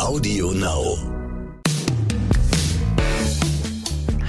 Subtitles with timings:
[0.00, 0.98] Audio Now.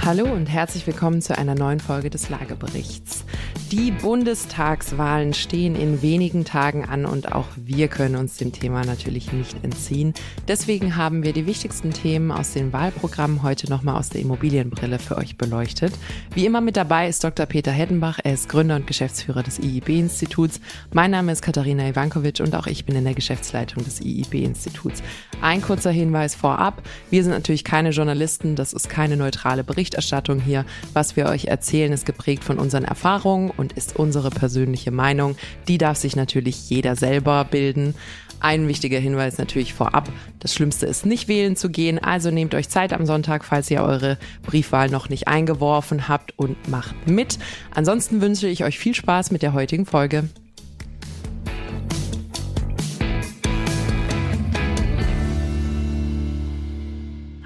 [0.04, 3.24] Hallo und herzlich willkommen zu einer neuen Folge des Lageberichts.
[3.72, 9.32] Die Bundestagswahlen stehen in wenigen Tagen an und auch wir können uns dem Thema natürlich
[9.32, 10.14] nicht entziehen.
[10.46, 15.16] Deswegen haben wir die wichtigsten Themen aus den Wahlprogrammen heute nochmal aus der Immobilienbrille für
[15.16, 15.92] euch beleuchtet.
[16.32, 17.44] Wie immer mit dabei ist Dr.
[17.46, 18.20] Peter Heddenbach.
[18.22, 20.60] Er ist Gründer und Geschäftsführer des IIB-Instituts.
[20.92, 25.02] Mein Name ist Katharina Ivankovic und auch ich bin in der Geschäftsleitung des IIB-Instituts.
[25.40, 26.82] Ein kurzer Hinweis vorab.
[27.10, 28.54] Wir sind natürlich keine Journalisten.
[28.54, 30.64] Das ist keine neutrale Berichterstattung hier.
[30.92, 35.36] Was wir euch erzählen, ist geprägt von unseren Erfahrungen und ist unsere persönliche Meinung.
[35.68, 37.94] Die darf sich natürlich jeder selber bilden.
[38.40, 40.10] Ein wichtiger Hinweis natürlich vorab.
[40.40, 41.98] Das Schlimmste ist nicht wählen zu gehen.
[41.98, 46.68] Also nehmt euch Zeit am Sonntag, falls ihr eure Briefwahl noch nicht eingeworfen habt und
[46.68, 47.38] macht mit.
[47.74, 50.28] Ansonsten wünsche ich euch viel Spaß mit der heutigen Folge.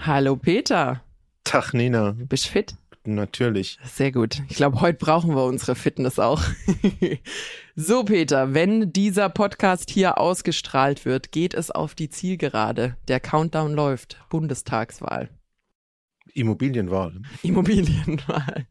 [0.02, 1.02] Hallo Peter.
[1.44, 2.16] Tag Nina.
[2.16, 2.74] Bist fit?
[3.04, 3.78] Natürlich.
[3.84, 4.42] Sehr gut.
[4.48, 6.42] Ich glaube, heute brauchen wir unsere Fitness auch.
[7.74, 12.96] so, Peter, wenn dieser Podcast hier ausgestrahlt wird, geht es auf die Zielgerade.
[13.08, 14.20] Der Countdown läuft.
[14.28, 15.30] Bundestagswahl.
[16.34, 17.22] Immobilienwahl.
[17.42, 18.66] Immobilienwahl.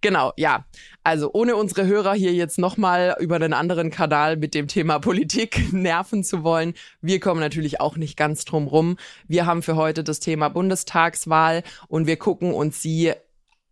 [0.00, 0.64] Genau, ja.
[1.06, 5.64] Also ohne unsere Hörer hier jetzt nochmal über einen anderen Kanal mit dem Thema Politik
[5.72, 6.74] nerven zu wollen.
[7.02, 8.96] Wir kommen natürlich auch nicht ganz drum rum.
[9.28, 13.12] Wir haben für heute das Thema Bundestagswahl und wir gucken uns sie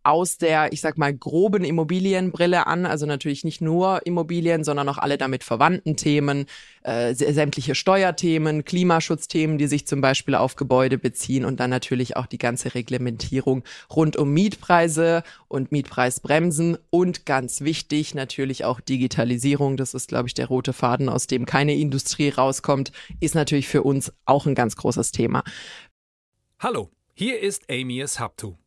[0.03, 4.97] aus der, ich sag mal, groben Immobilienbrille an, also natürlich nicht nur Immobilien, sondern auch
[4.97, 6.45] alle damit verwandten Themen,
[6.83, 12.25] äh, sämtliche Steuerthemen, Klimaschutzthemen, die sich zum Beispiel auf Gebäude beziehen und dann natürlich auch
[12.25, 19.77] die ganze Reglementierung rund um Mietpreise und Mietpreisbremsen und ganz wichtig natürlich auch Digitalisierung.
[19.77, 23.83] Das ist, glaube ich, der rote Faden, aus dem keine Industrie rauskommt, ist natürlich für
[23.83, 25.43] uns auch ein ganz großes Thema.
[26.59, 28.55] Hallo, hier ist Amy Haptu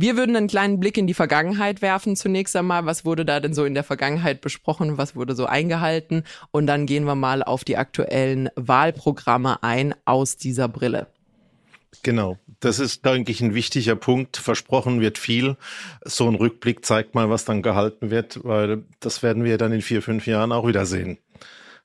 [0.00, 2.86] Wir würden einen kleinen Blick in die Vergangenheit werfen zunächst einmal.
[2.86, 4.96] Was wurde da denn so in der Vergangenheit besprochen?
[4.96, 6.22] Was wurde so eingehalten?
[6.52, 11.08] Und dann gehen wir mal auf die aktuellen Wahlprogramme ein aus dieser Brille.
[12.04, 14.36] Genau, das ist, denke ich, ein wichtiger Punkt.
[14.36, 15.56] Versprochen wird viel.
[16.04, 19.82] So ein Rückblick zeigt mal, was dann gehalten wird, weil das werden wir dann in
[19.82, 21.18] vier, fünf Jahren auch wieder sehen.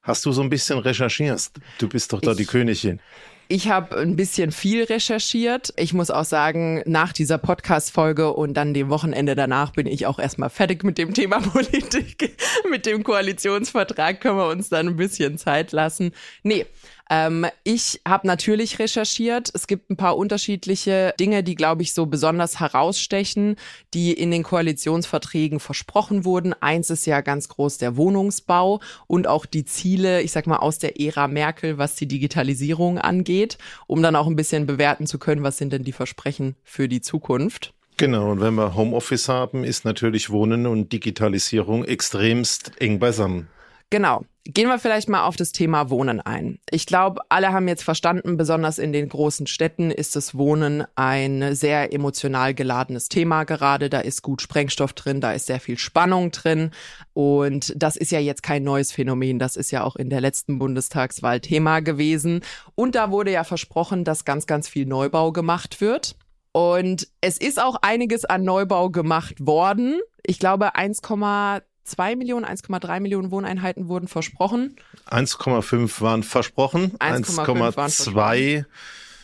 [0.03, 1.50] Hast du so ein bisschen recherchiert?
[1.80, 3.00] Du bist doch da ich, die Königin.
[3.49, 5.73] Ich habe ein bisschen viel recherchiert.
[5.75, 10.17] Ich muss auch sagen, nach dieser Podcast-Folge und dann dem Wochenende danach bin ich auch
[10.17, 12.37] erstmal fertig mit dem Thema Politik.
[12.69, 16.13] mit dem Koalitionsvertrag können wir uns dann ein bisschen Zeit lassen.
[16.43, 16.65] Nee,
[17.09, 19.51] ähm, ich habe natürlich recherchiert.
[19.53, 23.57] Es gibt ein paar unterschiedliche Dinge, die, glaube ich, so besonders herausstechen,
[23.93, 26.53] die in den Koalitionsverträgen versprochen wurden.
[26.61, 30.79] Eins ist ja ganz groß der Wohnungsbau und auch die Ziele, ich sag mal, aus
[30.79, 35.43] der Ära Merkel, was die Digitalisierung angeht, um dann auch ein bisschen bewerten zu können,
[35.43, 37.73] was sind denn die Versprechen für die Zukunft.
[37.97, 43.49] Genau, und wenn wir Homeoffice haben, ist natürlich Wohnen und Digitalisierung extremst eng beisammen.
[43.93, 44.25] Genau.
[44.45, 46.57] Gehen wir vielleicht mal auf das Thema Wohnen ein.
[46.71, 51.53] Ich glaube, alle haben jetzt verstanden, besonders in den großen Städten ist das Wohnen ein
[51.53, 53.91] sehr emotional geladenes Thema gerade.
[53.91, 56.71] Da ist gut Sprengstoff drin, da ist sehr viel Spannung drin.
[57.13, 59.37] Und das ist ja jetzt kein neues Phänomen.
[59.37, 62.41] Das ist ja auch in der letzten Bundestagswahl Thema gewesen.
[62.73, 66.15] Und da wurde ja versprochen, dass ganz, ganz viel Neubau gemacht wird.
[66.51, 69.99] Und es ist auch einiges an Neubau gemacht worden.
[70.25, 74.75] Ich glaube, 1,2 2 Millionen, 1,3 Millionen Wohneinheiten wurden versprochen.
[75.09, 78.66] 1,5 waren versprochen, 1,2,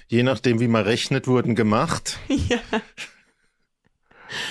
[0.08, 2.20] je nachdem wie man rechnet, wurden gemacht.
[2.30, 2.60] Ja.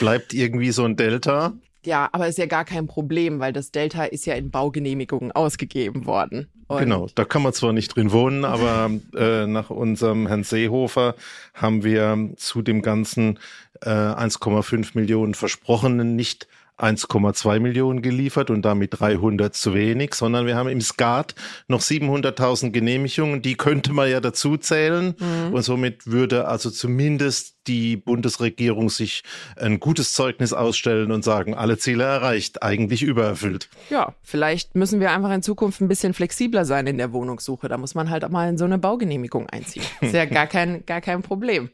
[0.01, 1.53] Bleibt irgendwie so ein Delta.
[1.85, 6.07] Ja, aber ist ja gar kein Problem, weil das Delta ist ja in Baugenehmigungen ausgegeben
[6.07, 6.49] worden.
[6.67, 11.15] Und genau, da kann man zwar nicht drin wohnen, aber äh, nach unserem Herrn Seehofer
[11.55, 13.39] haben wir zu dem ganzen
[13.81, 20.57] äh, 1,5 Millionen Versprochenen nicht 1,2 Millionen geliefert und damit 300 zu wenig, sondern wir
[20.57, 21.35] haben im Skat
[21.67, 25.55] noch 700.000 Genehmigungen, die könnte man ja dazu zählen mhm.
[25.55, 29.23] und somit würde also zumindest die Bundesregierung sich
[29.57, 33.69] ein gutes Zeugnis ausstellen und sagen, alle Ziele erreicht, eigentlich übererfüllt.
[33.91, 37.69] Ja, vielleicht müssen wir einfach in Zukunft ein bisschen flexibler sein in der Wohnungssuche.
[37.69, 39.85] Da muss man halt auch mal in so eine Baugenehmigung einziehen.
[40.01, 41.69] Ist ja gar kein, gar kein Problem.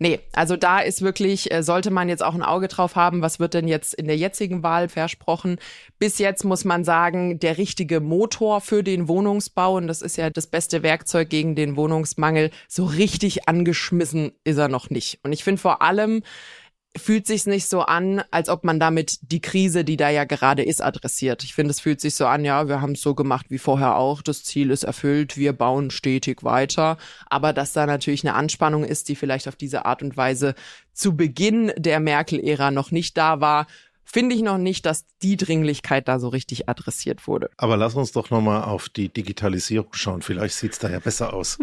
[0.00, 3.40] Nee, also da ist wirklich, äh, sollte man jetzt auch ein Auge drauf haben, was
[3.40, 5.58] wird denn jetzt in der jetzigen Wahl versprochen.
[5.98, 10.30] Bis jetzt muss man sagen, der richtige Motor für den Wohnungsbau, und das ist ja
[10.30, 15.18] das beste Werkzeug gegen den Wohnungsmangel, so richtig angeschmissen ist er noch nicht.
[15.24, 16.22] Und ich finde vor allem,
[16.96, 20.62] fühlt sich nicht so an, als ob man damit die Krise, die da ja gerade
[20.62, 21.44] ist, adressiert.
[21.44, 23.96] Ich finde, es fühlt sich so an, ja, wir haben es so gemacht wie vorher
[23.96, 26.96] auch, das Ziel ist erfüllt, wir bauen stetig weiter,
[27.26, 30.54] aber dass da natürlich eine Anspannung ist, die vielleicht auf diese Art und Weise
[30.92, 33.66] zu Beginn der Merkel-Ära noch nicht da war,
[34.10, 37.50] finde ich noch nicht, dass die Dringlichkeit da so richtig adressiert wurde.
[37.58, 40.22] Aber lass uns doch nochmal auf die Digitalisierung schauen.
[40.22, 41.58] Vielleicht sieht es da ja besser aus.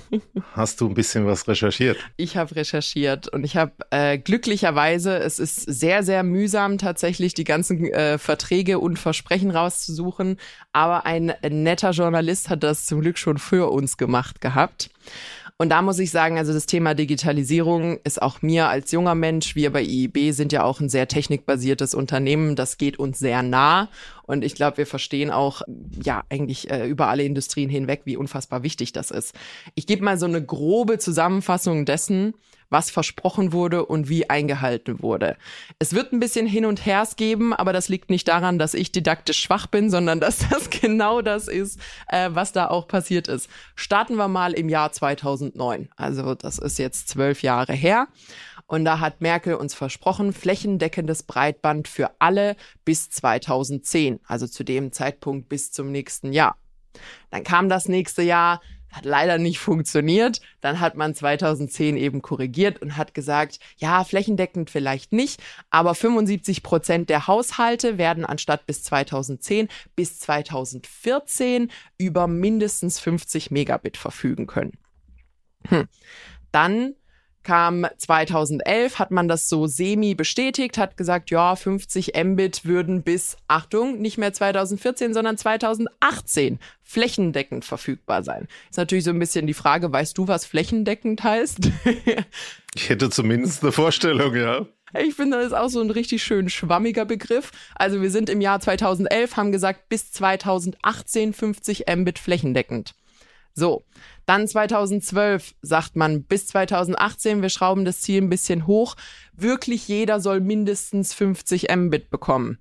[0.52, 1.96] Hast du ein bisschen was recherchiert?
[2.16, 7.44] Ich habe recherchiert und ich habe äh, glücklicherweise, es ist sehr, sehr mühsam tatsächlich die
[7.44, 10.36] ganzen äh, Verträge und Versprechen rauszusuchen,
[10.72, 14.90] aber ein netter Journalist hat das zum Glück schon für uns gemacht gehabt.
[15.58, 19.56] Und da muss ich sagen, also das Thema Digitalisierung ist auch mir als junger Mensch,
[19.56, 23.88] wir bei IIB sind ja auch ein sehr technikbasiertes Unternehmen, das geht uns sehr nah.
[24.26, 25.62] Und ich glaube, wir verstehen auch,
[26.02, 29.34] ja, eigentlich äh, über alle Industrien hinweg, wie unfassbar wichtig das ist.
[29.74, 32.34] Ich gebe mal so eine grobe Zusammenfassung dessen,
[32.68, 35.36] was versprochen wurde und wie eingehalten wurde.
[35.78, 38.90] Es wird ein bisschen hin und her geben, aber das liegt nicht daran, dass ich
[38.90, 41.78] didaktisch schwach bin, sondern dass das genau das ist,
[42.08, 43.48] äh, was da auch passiert ist.
[43.74, 45.88] Starten wir mal im Jahr 2009.
[45.96, 48.08] Also das ist jetzt zwölf Jahre her.
[48.66, 54.92] Und da hat Merkel uns versprochen, flächendeckendes Breitband für alle bis 2010, also zu dem
[54.92, 56.56] Zeitpunkt bis zum nächsten Jahr.
[57.30, 58.60] Dann kam das nächste Jahr,
[58.90, 60.40] hat leider nicht funktioniert.
[60.60, 66.62] Dann hat man 2010 eben korrigiert und hat gesagt, ja, flächendeckend vielleicht nicht, aber 75
[66.62, 74.78] Prozent der Haushalte werden anstatt bis 2010 bis 2014 über mindestens 50 Megabit verfügen können.
[75.68, 75.88] Hm.
[76.50, 76.94] Dann
[77.46, 83.36] kam 2011, hat man das so semi bestätigt, hat gesagt, ja, 50 Mbit würden bis,
[83.46, 88.48] Achtung, nicht mehr 2014, sondern 2018 flächendeckend verfügbar sein.
[88.68, 91.70] Ist natürlich so ein bisschen die Frage, weißt du, was flächendeckend heißt?
[92.74, 94.66] ich hätte zumindest eine Vorstellung, ja.
[94.98, 97.52] Ich finde, das ist auch so ein richtig schön schwammiger Begriff.
[97.76, 102.94] Also wir sind im Jahr 2011, haben gesagt, bis 2018 50 Mbit flächendeckend.
[103.54, 103.84] So,
[104.26, 108.96] dann 2012 sagt man bis 2018, wir schrauben das Ziel ein bisschen hoch.
[109.32, 112.58] Wirklich jeder soll mindestens 50 Mbit bekommen.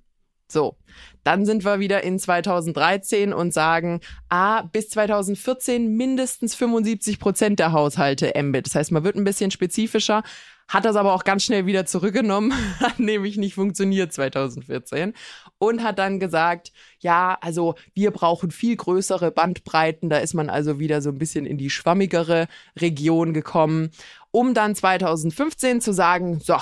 [0.48, 0.78] So,
[1.24, 7.72] dann sind wir wieder in 2013 und sagen, ah, bis 2014 mindestens 75 Prozent der
[7.72, 8.68] Haushalte Mbit.
[8.68, 10.22] Das heißt, man wird ein bisschen spezifischer,
[10.68, 15.14] hat das aber auch ganz schnell wieder zurückgenommen, hat nämlich nicht funktioniert 2014
[15.58, 20.80] und hat dann gesagt, ja, also wir brauchen viel größere Bandbreiten, da ist man also
[20.80, 22.48] wieder so ein bisschen in die schwammigere
[22.80, 23.92] Region gekommen,
[24.32, 26.58] um dann 2015 zu sagen, so,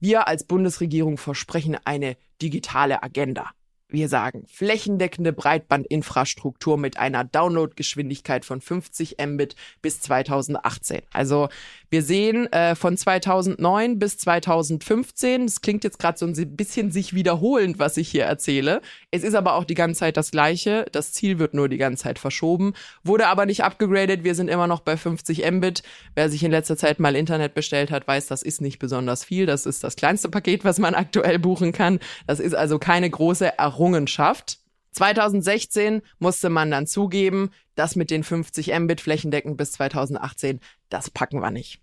[0.00, 3.50] wir als Bundesregierung versprechen eine digitale Agenda.
[3.92, 11.02] Wir sagen flächendeckende Breitbandinfrastruktur mit einer Downloadgeschwindigkeit von 50 Mbit bis 2018.
[11.12, 11.48] Also
[11.90, 17.14] wir sehen äh, von 2009 bis 2015, das klingt jetzt gerade so ein bisschen sich
[17.14, 18.80] wiederholend, was ich hier erzähle.
[19.10, 20.86] Es ist aber auch die ganze Zeit das gleiche.
[20.92, 24.22] Das Ziel wird nur die ganze Zeit verschoben, wurde aber nicht abgegradet.
[24.22, 25.82] Wir sind immer noch bei 50 Mbit.
[26.14, 29.46] Wer sich in letzter Zeit mal Internet bestellt hat, weiß, das ist nicht besonders viel.
[29.46, 31.98] Das ist das kleinste Paket, was man aktuell buchen kann.
[32.28, 34.59] Das ist also keine große Errungenschaft.
[34.92, 41.40] 2016 musste man dann zugeben, das mit den 50 Mbit flächendeckend bis 2018, das packen
[41.40, 41.80] wir nicht.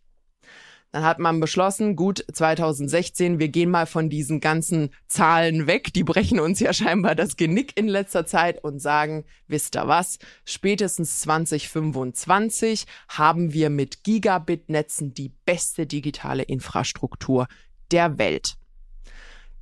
[0.91, 6.03] Dann hat man beschlossen, gut, 2016, wir gehen mal von diesen ganzen Zahlen weg, die
[6.03, 11.19] brechen uns ja scheinbar das Genick in letzter Zeit und sagen, wisst ihr was, spätestens
[11.21, 17.47] 2025 haben wir mit Gigabit-Netzen die beste digitale Infrastruktur
[17.91, 18.57] der Welt.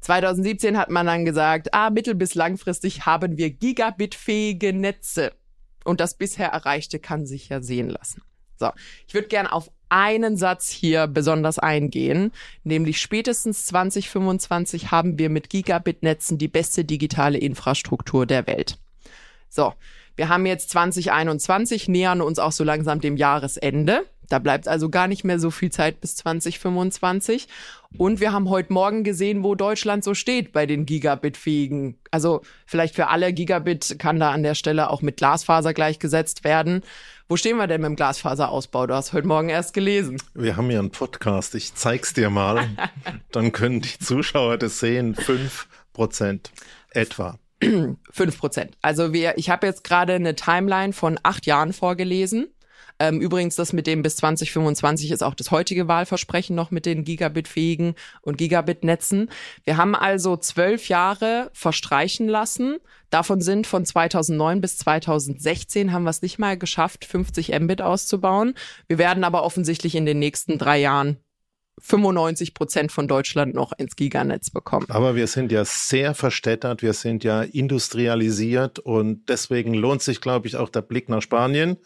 [0.06, 5.32] 2017 hat man dann gesagt, ah, mittel- bis langfristig haben wir gigabitfähige Netze.
[5.84, 8.22] Und das bisher Erreichte kann sich ja sehen lassen.
[8.58, 8.70] So,
[9.08, 12.32] ich würde gern auf einen Satz hier besonders eingehen,
[12.64, 18.78] nämlich spätestens 2025 haben wir mit Gigabit-Netzen die beste digitale Infrastruktur der Welt.
[19.50, 19.74] So,
[20.16, 24.06] wir haben jetzt 2021, nähern uns auch so langsam dem Jahresende.
[24.30, 27.48] Da bleibt also gar nicht mehr so viel Zeit bis 2025.
[27.98, 31.98] Und wir haben heute Morgen gesehen, wo Deutschland so steht bei den Gigabit-fähigen.
[32.12, 36.82] Also vielleicht für alle Gigabit kann da an der Stelle auch mit Glasfaser gleichgesetzt werden.
[37.28, 38.88] Wo stehen wir denn mit dem Glasfaserausbau?
[38.88, 40.22] Du hast heute Morgen erst gelesen.
[40.34, 41.56] Wir haben ja einen Podcast.
[41.56, 42.70] Ich zeig's dir mal.
[43.32, 45.16] Dann können die Zuschauer das sehen.
[45.16, 46.52] Fünf Prozent
[46.92, 47.40] etwa.
[48.12, 48.78] Fünf Prozent.
[48.82, 52.48] Also wir, ich habe jetzt gerade eine Timeline von acht Jahren vorgelesen.
[53.00, 57.04] Ähm, übrigens, das mit dem bis 2025 ist auch das heutige Wahlversprechen noch mit den
[57.04, 59.30] Gigabit-fähigen und Gigabit-Netzen.
[59.66, 62.78] Wir haben also zwölf Jahre verstreichen lassen.
[63.10, 68.56] Davon sind von 2009 bis 2016 haben wir es nicht mal geschafft, 50 Mbit auszubauen.
[68.88, 71.18] Wir werden aber offensichtlich in den nächsten drei Jahren
[71.82, 74.86] 95 Prozent von Deutschland noch ins Giganetz bekommen.
[74.90, 80.48] Aber wir sind ja sehr verstädtert, wir sind ja industrialisiert und deswegen lohnt sich, glaube
[80.48, 81.78] ich, auch der Blick nach Spanien.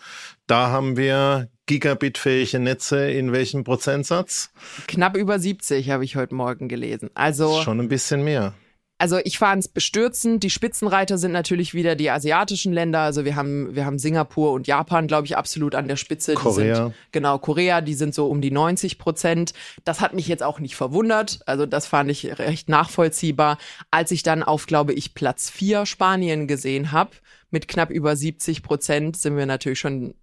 [0.47, 4.51] Da haben wir gigabitfähige Netze in welchem Prozentsatz?
[4.87, 7.09] Knapp über 70 habe ich heute Morgen gelesen.
[7.13, 8.53] Also schon ein bisschen mehr.
[8.99, 10.43] Also ich fand es bestürzend.
[10.43, 12.99] Die Spitzenreiter sind natürlich wieder die asiatischen Länder.
[12.99, 16.33] Also wir haben, wir haben Singapur und Japan, glaube ich, absolut an der Spitze.
[16.33, 16.75] Korea.
[16.75, 19.53] Sind, genau, Korea, die sind so um die 90 Prozent.
[19.85, 21.39] Das hat mich jetzt auch nicht verwundert.
[21.45, 23.57] Also das fand ich recht nachvollziehbar.
[23.89, 27.11] Als ich dann auf, glaube ich, Platz vier Spanien gesehen habe,
[27.51, 30.13] mit knapp über 70 Prozent, sind wir natürlich schon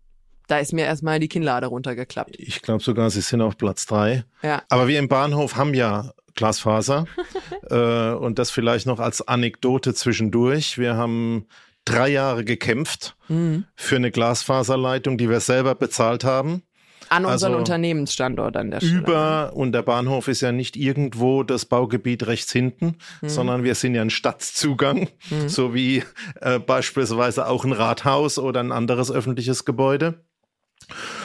[0.48, 2.36] da ist mir erstmal die Kinnlade runtergeklappt.
[2.38, 4.24] Ich glaube sogar, sie sind auf Platz drei.
[4.42, 4.62] Ja.
[4.68, 7.06] Aber wir im Bahnhof haben ja Glasfaser.
[7.70, 10.78] äh, und das vielleicht noch als Anekdote zwischendurch.
[10.78, 11.46] Wir haben
[11.84, 13.64] drei Jahre gekämpft mhm.
[13.74, 16.62] für eine Glasfaserleitung, die wir selber bezahlt haben.
[17.08, 18.98] An unseren also Unternehmensstandort an der Stelle.
[18.98, 23.28] Über, und der Bahnhof ist ja nicht irgendwo das Baugebiet rechts hinten, mhm.
[23.28, 25.48] sondern wir sind ja ein Stadtzugang, mhm.
[25.48, 26.02] so wie
[26.40, 30.24] äh, beispielsweise auch ein Rathaus oder ein anderes öffentliches Gebäude.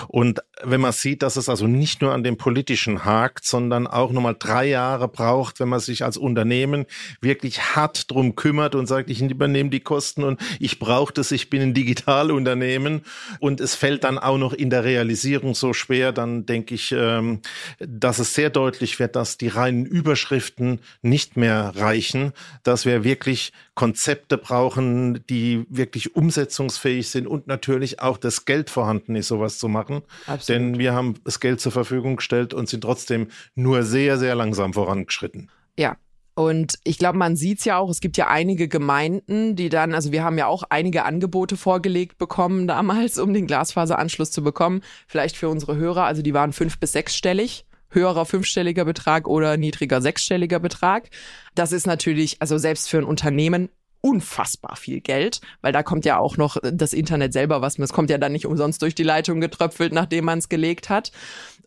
[0.07, 4.11] Und wenn man sieht, dass es also nicht nur an dem politischen hakt, sondern auch
[4.11, 6.85] nochmal drei Jahre braucht, wenn man sich als Unternehmen
[7.21, 11.49] wirklich hart drum kümmert und sagt, ich übernehme die Kosten und ich brauche das, ich
[11.49, 13.01] bin ein Digitalunternehmen
[13.39, 17.41] und es fällt dann auch noch in der Realisierung so schwer, dann denke ich, ähm,
[17.79, 23.51] dass es sehr deutlich wird, dass die reinen Überschriften nicht mehr reichen, dass wir wirklich
[23.75, 29.67] Konzepte brauchen, die wirklich umsetzungsfähig sind und natürlich auch das Geld vorhanden ist, sowas zu
[29.67, 29.90] machen.
[30.27, 30.49] Absolut.
[30.49, 34.73] Denn wir haben das Geld zur Verfügung gestellt und sind trotzdem nur sehr, sehr langsam
[34.73, 35.49] vorangeschritten.
[35.77, 35.97] Ja,
[36.33, 40.11] und ich glaube, man sieht's ja auch, es gibt ja einige Gemeinden, die dann, also
[40.11, 44.81] wir haben ja auch einige Angebote vorgelegt bekommen damals, um den Glasfaseranschluss zu bekommen.
[45.07, 50.01] Vielleicht für unsere Hörer, also die waren fünf- bis sechsstellig höherer fünfstelliger Betrag oder niedriger
[50.01, 51.09] sechsstelliger Betrag.
[51.55, 53.69] Das ist natürlich, also selbst für ein Unternehmen
[54.01, 58.09] unfassbar viel Geld, weil da kommt ja auch noch das Internet selber was, es kommt
[58.09, 61.11] ja dann nicht umsonst durch die Leitung getröpfelt, nachdem man es gelegt hat.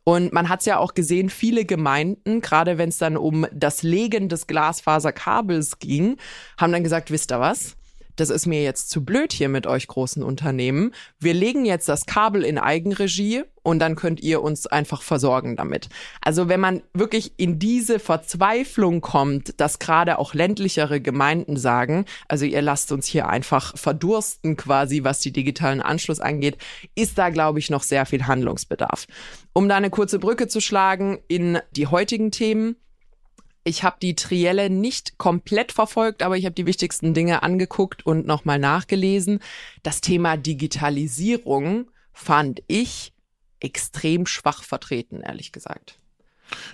[0.04, 3.82] Und man hat es ja auch gesehen, viele Gemeinden, gerade wenn es dann um das
[3.82, 6.18] Legen des Glasfaserkabels ging,
[6.58, 7.76] haben dann gesagt, wisst ihr was?
[8.16, 10.92] Das ist mir jetzt zu blöd hier mit euch großen Unternehmen.
[11.18, 15.88] Wir legen jetzt das Kabel in Eigenregie und dann könnt ihr uns einfach versorgen damit.
[16.20, 22.44] Also wenn man wirklich in diese Verzweiflung kommt, dass gerade auch ländlichere Gemeinden sagen, also
[22.44, 26.58] ihr lasst uns hier einfach verdursten quasi, was die digitalen Anschluss angeht,
[26.94, 29.06] ist da, glaube ich, noch sehr viel Handlungsbedarf.
[29.54, 32.76] Um da eine kurze Brücke zu schlagen in die heutigen Themen,
[33.64, 38.26] ich habe die Trielle nicht komplett verfolgt, aber ich habe die wichtigsten Dinge angeguckt und
[38.26, 39.40] nochmal nachgelesen.
[39.82, 43.14] Das Thema Digitalisierung fand ich
[43.60, 45.98] extrem schwach vertreten, ehrlich gesagt.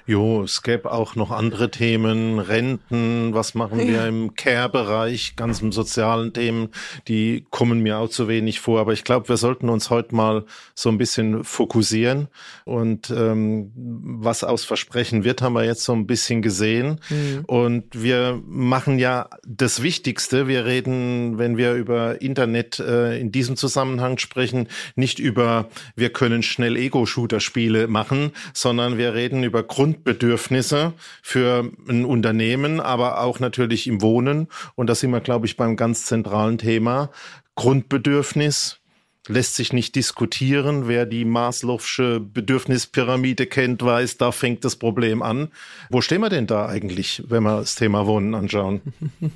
[0.07, 6.33] Jo, es gäbe auch noch andere Themen, Renten, was machen wir im Care-Bereich, ganzen sozialen
[6.33, 6.69] Themen,
[7.09, 8.81] die kommen mir auch zu wenig vor.
[8.81, 10.45] Aber ich glaube, wir sollten uns heute mal
[10.75, 12.29] so ein bisschen fokussieren.
[12.65, 17.01] Und ähm, was aus Versprechen wird, haben wir jetzt so ein bisschen gesehen.
[17.09, 17.45] Mhm.
[17.47, 20.49] Und wir machen ja das Wichtigste.
[20.49, 26.43] Wir reden, wenn wir über Internet äh, in diesem Zusammenhang sprechen, nicht über, wir können
[26.43, 34.03] schnell Ego-Shooter-Spiele machen, sondern wir reden über Grundbedürfnisse für ein Unternehmen, aber auch natürlich im
[34.03, 34.49] Wohnen.
[34.75, 37.11] Und da sind wir, glaube ich, beim ganz zentralen Thema.
[37.55, 38.81] Grundbedürfnis
[39.29, 40.89] lässt sich nicht diskutieren.
[40.89, 45.53] Wer die Maslow'sche Bedürfnispyramide kennt, weiß, da fängt das Problem an.
[45.89, 48.83] Wo stehen wir denn da eigentlich, wenn wir das Thema Wohnen anschauen?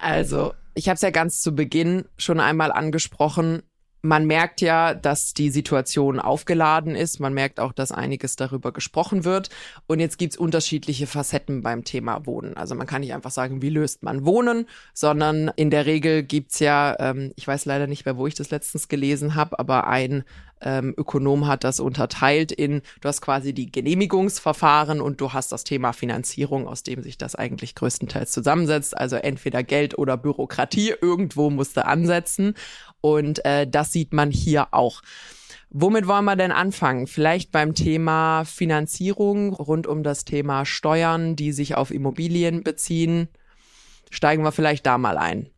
[0.00, 3.62] Also, ich habe es ja ganz zu Beginn schon einmal angesprochen
[4.04, 7.20] man merkt ja, dass die Situation aufgeladen ist.
[7.20, 9.48] Man merkt auch, dass einiges darüber gesprochen wird.
[9.86, 12.54] Und jetzt gibt's unterschiedliche Facetten beim Thema Wohnen.
[12.54, 16.58] Also man kann nicht einfach sagen, wie löst man Wohnen, sondern in der Regel gibt's
[16.58, 20.24] ja, ähm, ich weiß leider nicht mehr, wo ich das letztens gelesen habe, aber ein
[20.64, 25.64] ähm, Ökonom hat das unterteilt in, du hast quasi die Genehmigungsverfahren und du hast das
[25.64, 28.96] Thema Finanzierung, aus dem sich das eigentlich größtenteils zusammensetzt.
[28.96, 32.54] Also entweder Geld oder Bürokratie, irgendwo musste ansetzen.
[33.04, 35.02] Und äh, das sieht man hier auch.
[35.68, 37.06] Womit wollen wir denn anfangen?
[37.06, 43.28] Vielleicht beim Thema Finanzierung rund um das Thema Steuern, die sich auf Immobilien beziehen.
[44.08, 45.50] Steigen wir vielleicht da mal ein.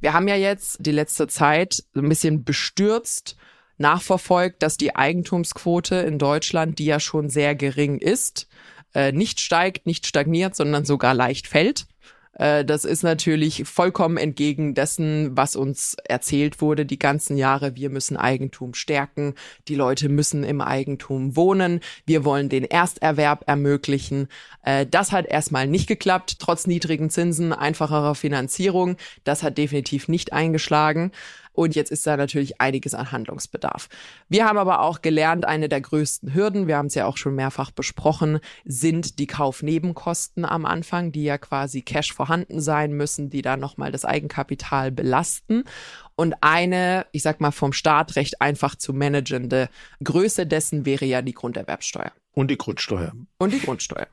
[0.00, 3.36] Wir haben ja jetzt die letzte Zeit so ein bisschen bestürzt
[3.76, 8.48] nachverfolgt, dass die Eigentumsquote in Deutschland, die ja schon sehr gering ist,
[8.94, 11.86] äh, nicht steigt, nicht stagniert, sondern sogar leicht fällt.
[12.34, 17.76] Äh, das ist natürlich vollkommen entgegen dessen, was uns erzählt wurde die ganzen Jahre.
[17.76, 19.34] Wir müssen Eigentum stärken.
[19.68, 21.80] Die Leute müssen im Eigentum wohnen.
[22.06, 24.28] Wir wollen den Ersterwerb ermöglichen.
[24.62, 28.96] Äh, das hat erstmal nicht geklappt, trotz niedrigen Zinsen, einfacherer Finanzierung.
[29.24, 31.12] Das hat definitiv nicht eingeschlagen.
[31.52, 33.88] Und jetzt ist da natürlich einiges an Handlungsbedarf.
[34.28, 37.34] Wir haben aber auch gelernt, eine der größten Hürden, wir haben es ja auch schon
[37.34, 43.42] mehrfach besprochen, sind die Kaufnebenkosten am Anfang, die ja quasi Cash vorhanden sein müssen, die
[43.42, 45.64] dann nochmal das Eigenkapital belasten.
[46.16, 49.68] Und eine, ich sag mal, vom Staat recht einfach zu managende
[50.04, 52.12] Größe dessen wäre ja die Grunderwerbsteuer.
[52.32, 53.12] Und die Grundsteuer.
[53.38, 54.06] Und die Grundsteuer.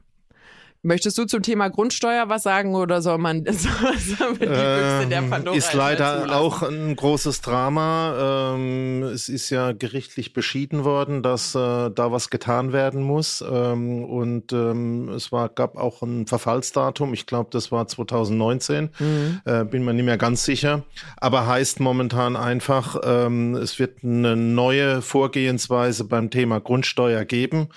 [0.88, 3.82] Möchtest du zum Thema Grundsteuer was sagen oder soll man, soll
[4.20, 8.54] man die Büchse der ähm, Pandora Ist leider auch ein großes Drama.
[8.56, 13.44] Ähm, es ist ja gerichtlich beschieden worden, dass äh, da was getan werden muss.
[13.50, 17.14] Ähm, und ähm, es war, gab auch ein Verfallsdatum.
[17.14, 18.90] Ich glaube, das war 2019.
[18.98, 19.42] Mhm.
[19.44, 20.84] Äh, bin mir nicht mehr ganz sicher.
[21.18, 27.68] Aber heißt momentan einfach, ähm, es wird eine neue Vorgehensweise beim Thema Grundsteuer geben.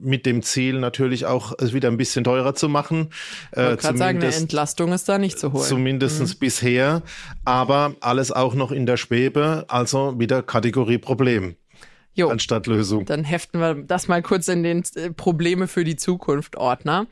[0.00, 3.10] Mit dem Ziel natürlich auch, es wieder ein bisschen teurer teurer zu machen.
[3.52, 5.64] Ich äh, gerade sagen, eine Entlastung ist da nicht zu holen.
[5.64, 6.38] Zumindest mhm.
[6.38, 7.02] bisher.
[7.44, 11.56] Aber alles auch noch in der Schwebe, also wieder Kategorie Problem.
[12.14, 13.04] Jo, anstatt Lösung.
[13.04, 17.06] Dann heften wir das mal kurz in den äh, Probleme für die Zukunft Ordner.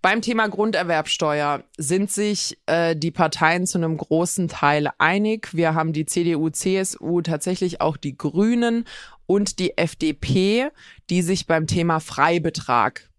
[0.00, 5.54] Beim Thema Grunderwerbsteuer sind sich äh, die Parteien zu einem großen Teil einig.
[5.54, 8.84] Wir haben die CDU, CSU, tatsächlich auch die Grünen
[9.26, 10.70] und die FDP,
[11.10, 13.10] die sich beim Thema Freibetrag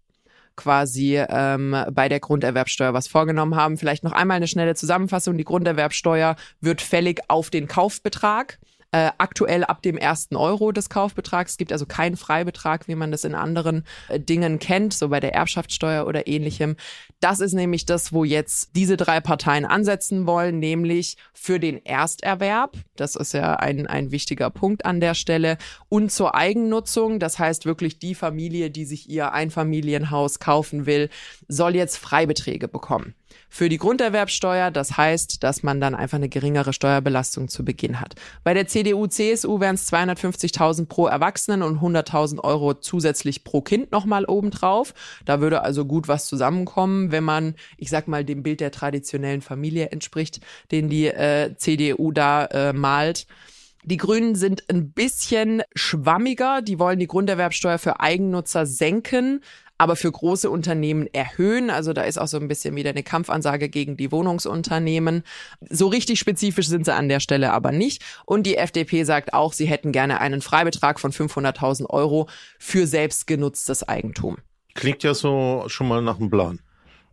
[0.60, 3.78] quasi ähm, bei der Grunderwerbsteuer was vorgenommen haben.
[3.78, 5.38] Vielleicht noch einmal eine schnelle Zusammenfassung.
[5.38, 8.58] Die Grunderwerbsteuer wird fällig auf den Kaufbetrag
[8.92, 11.52] äh, aktuell ab dem ersten Euro des Kaufbetrags.
[11.52, 15.20] Es gibt also keinen Freibetrag, wie man das in anderen äh, Dingen kennt, so bei
[15.20, 16.76] der Erbschaftssteuer oder ähnlichem.
[17.20, 22.76] Das ist nämlich das, wo jetzt diese drei Parteien ansetzen wollen, nämlich für den Ersterwerb.
[22.96, 25.58] Das ist ja ein, ein wichtiger Punkt an der Stelle.
[25.88, 27.20] Und zur Eigennutzung.
[27.20, 31.10] Das heißt wirklich die Familie, die sich ihr Einfamilienhaus kaufen will,
[31.48, 33.14] soll jetzt Freibeträge bekommen
[33.48, 34.70] für die Grunderwerbsteuer.
[34.70, 38.14] Das heißt, dass man dann einfach eine geringere Steuerbelastung zu Beginn hat.
[38.44, 43.92] Bei der CDU, CSU wären es 250.000 pro Erwachsenen und 100.000 Euro zusätzlich pro Kind
[43.92, 44.94] nochmal obendrauf.
[45.24, 49.42] Da würde also gut was zusammenkommen, wenn man, ich sag mal, dem Bild der traditionellen
[49.42, 50.40] Familie entspricht,
[50.70, 53.26] den die äh, CDU da äh, malt.
[53.82, 56.60] Die Grünen sind ein bisschen schwammiger.
[56.60, 59.40] Die wollen die Grunderwerbsteuer für Eigennutzer senken,
[59.80, 61.70] aber für große Unternehmen erhöhen.
[61.70, 65.22] Also da ist auch so ein bisschen wieder eine Kampfansage gegen die Wohnungsunternehmen.
[65.70, 68.02] So richtig spezifisch sind sie an der Stelle aber nicht.
[68.26, 73.88] Und die FDP sagt auch, sie hätten gerne einen Freibetrag von 500.000 Euro für selbstgenutztes
[73.88, 74.36] Eigentum.
[74.74, 76.60] Klingt ja so schon mal nach einem Plan.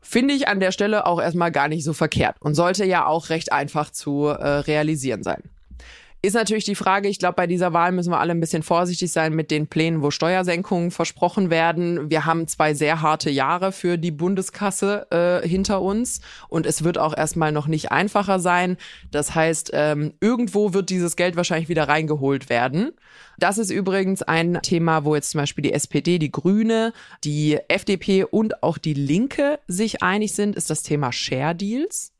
[0.01, 3.29] Finde ich an der Stelle auch erstmal gar nicht so verkehrt und sollte ja auch
[3.29, 5.41] recht einfach zu äh, realisieren sein.
[6.27, 9.13] Ist natürlich die Frage, ich glaube, bei dieser Wahl müssen wir alle ein bisschen vorsichtig
[9.13, 12.09] sein mit den Plänen, wo Steuersenkungen versprochen werden.
[12.09, 16.97] Wir haben zwei sehr harte Jahre für die Bundeskasse äh, hinter uns und es wird
[16.97, 18.75] auch erstmal noch nicht einfacher sein.
[19.09, 22.91] Das heißt, ähm, irgendwo wird dieses Geld wahrscheinlich wieder reingeholt werden.
[23.39, 26.91] Das ist übrigens ein Thema, wo jetzt zum Beispiel die SPD, die Grüne,
[27.23, 32.11] die FDP und auch die Linke sich einig sind, ist das Thema Share Deals.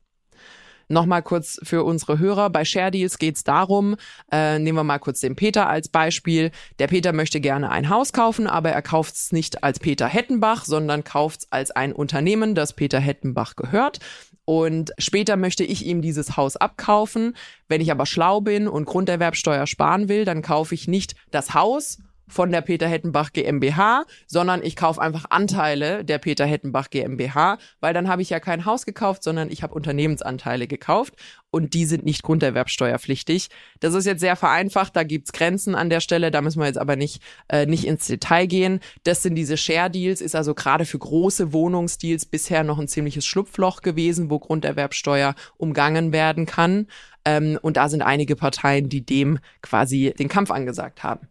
[0.88, 2.48] Nochmal kurz für unsere Hörer.
[2.50, 3.96] Bei Share Deals geht es darum,
[4.32, 6.50] äh, nehmen wir mal kurz den Peter als Beispiel.
[6.78, 10.64] Der Peter möchte gerne ein Haus kaufen, aber er kauft es nicht als Peter Hettenbach,
[10.64, 14.00] sondern kauft es als ein Unternehmen, das Peter Hettenbach gehört.
[14.46, 17.36] Und später möchte ich ihm dieses Haus abkaufen.
[17.68, 21.98] Wenn ich aber schlau bin und Grunderwerbsteuer sparen will, dann kaufe ich nicht das Haus,
[22.28, 27.94] von der Peter Hettenbach GmbH, sondern ich kaufe einfach Anteile der Peter Hettenbach GmbH, weil
[27.94, 31.14] dann habe ich ja kein Haus gekauft, sondern ich habe Unternehmensanteile gekauft
[31.50, 33.48] und die sind nicht grunderwerbsteuerpflichtig.
[33.80, 36.78] Das ist jetzt sehr vereinfacht, da gibt's Grenzen an der Stelle, da müssen wir jetzt
[36.78, 38.80] aber nicht, äh, nicht ins Detail gehen.
[39.04, 43.80] Das sind diese Share-Deals, ist also gerade für große Wohnungsdeals bisher noch ein ziemliches Schlupfloch
[43.80, 46.86] gewesen, wo Grunderwerbsteuer umgangen werden kann.
[47.24, 51.28] Ähm, und da sind einige Parteien, die dem quasi den Kampf angesagt haben.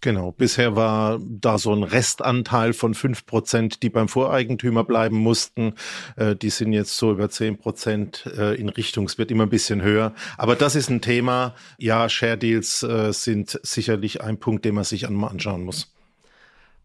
[0.00, 5.74] Genau, bisher war da so ein Restanteil von fünf Prozent, die beim Voreigentümer bleiben mussten.
[6.14, 9.50] Äh, die sind jetzt so über zehn Prozent äh, in Richtung, es wird immer ein
[9.50, 10.14] bisschen höher.
[10.36, 11.54] Aber das ist ein Thema.
[11.78, 15.92] Ja, Share Deals äh, sind sicherlich ein Punkt, den man sich einmal anschauen muss.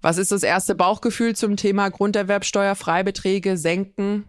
[0.01, 4.25] Was ist das erste Bauchgefühl zum Thema Grunderwerbsteuer, Freibeträge senken?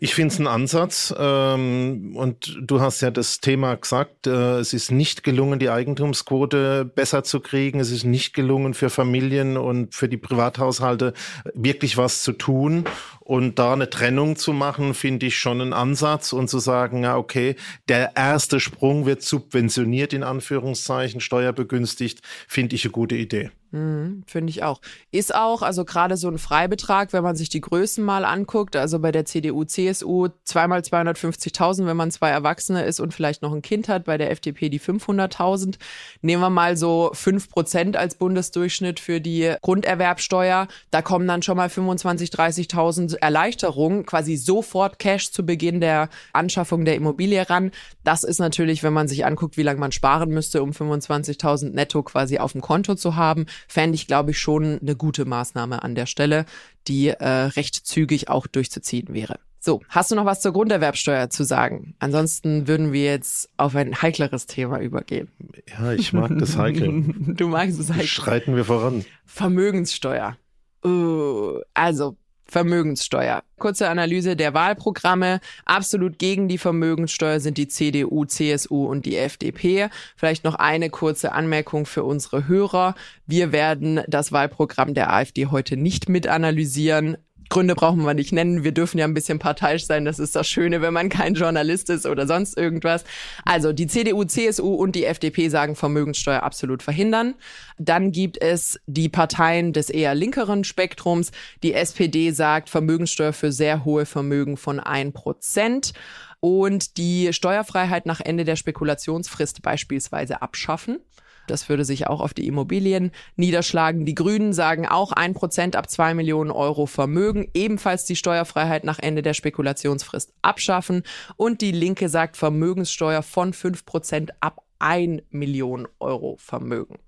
[0.00, 4.72] Ich finde es ein Ansatz ähm, und du hast ja das Thema gesagt, äh, es
[4.72, 7.80] ist nicht gelungen, die Eigentumsquote besser zu kriegen.
[7.80, 11.12] Es ist nicht gelungen, für Familien und für die Privathaushalte
[11.54, 12.84] wirklich was zu tun.
[13.20, 17.16] Und da eine Trennung zu machen, finde ich schon ein Ansatz und zu sagen, ja,
[17.16, 17.56] okay,
[17.88, 23.50] der erste Sprung wird subventioniert, in Anführungszeichen, steuerbegünstigt, finde ich eine gute Idee.
[23.72, 24.82] Mhm, Finde ich auch.
[25.12, 28.98] Ist auch, also gerade so ein Freibetrag, wenn man sich die Größen mal anguckt, also
[28.98, 33.62] bei der CDU, CSU zweimal 250.000, wenn man zwei Erwachsene ist und vielleicht noch ein
[33.62, 35.76] Kind hat, bei der FDP die 500.000.
[36.20, 40.68] Nehmen wir mal so fünf Prozent als Bundesdurchschnitt für die Grunderwerbsteuer.
[40.90, 46.84] Da kommen dann schon mal 25.000, 30.000 Erleichterungen, quasi sofort Cash zu Beginn der Anschaffung
[46.84, 47.70] der Immobilie ran.
[48.04, 52.02] Das ist natürlich, wenn man sich anguckt, wie lange man sparen müsste, um 25.000 netto
[52.02, 55.94] quasi auf dem Konto zu haben, fände ich, glaube ich, schon eine gute Maßnahme an
[55.94, 56.44] der Stelle,
[56.88, 59.38] die äh, recht zügig auch durchzuziehen wäre.
[59.64, 61.94] So, hast du noch was zur Grunderwerbsteuer zu sagen?
[62.00, 65.28] Ansonsten würden wir jetzt auf ein heikleres Thema übergehen.
[65.70, 67.04] Ja, ich mag das Heikel.
[67.28, 68.08] du magst es heikel.
[68.08, 69.04] Schreiten wir voran.
[69.24, 70.36] Vermögenssteuer.
[70.84, 73.44] Uh, also Vermögenssteuer.
[73.60, 75.38] Kurze Analyse der Wahlprogramme.
[75.64, 79.90] Absolut gegen die Vermögenssteuer sind die CDU, CSU und die FDP.
[80.16, 82.96] Vielleicht noch eine kurze Anmerkung für unsere Hörer.
[83.26, 87.16] Wir werden das Wahlprogramm der AfD heute nicht mit analysieren.
[87.52, 88.64] Gründe brauchen wir nicht nennen.
[88.64, 90.06] Wir dürfen ja ein bisschen parteiisch sein.
[90.06, 93.04] Das ist das Schöne, wenn man kein Journalist ist oder sonst irgendwas.
[93.44, 97.34] Also die CDU, CSU und die FDP sagen Vermögenssteuer absolut verhindern.
[97.76, 101.30] Dann gibt es die Parteien des eher linkeren Spektrums.
[101.62, 105.92] Die SPD sagt Vermögenssteuer für sehr hohe Vermögen von ein Prozent
[106.40, 111.00] und die Steuerfreiheit nach Ende der Spekulationsfrist beispielsweise abschaffen.
[111.46, 114.04] Das würde sich auch auf die Immobilien niederschlagen.
[114.06, 118.98] Die Grünen sagen auch ein Prozent ab zwei Millionen Euro Vermögen, ebenfalls die Steuerfreiheit nach
[118.98, 121.02] Ende der Spekulationsfrist abschaffen.
[121.36, 126.98] Und die Linke sagt Vermögenssteuer von fünf Prozent ab ein Million Euro Vermögen.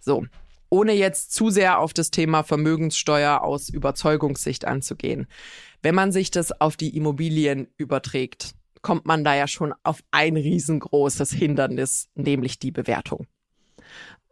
[0.00, 0.24] So.
[0.68, 5.26] Ohne jetzt zu sehr auf das Thema Vermögenssteuer aus Überzeugungssicht anzugehen.
[5.82, 10.36] Wenn man sich das auf die Immobilien überträgt, kommt man da ja schon auf ein
[10.36, 13.26] riesengroßes Hindernis, nämlich die Bewertung.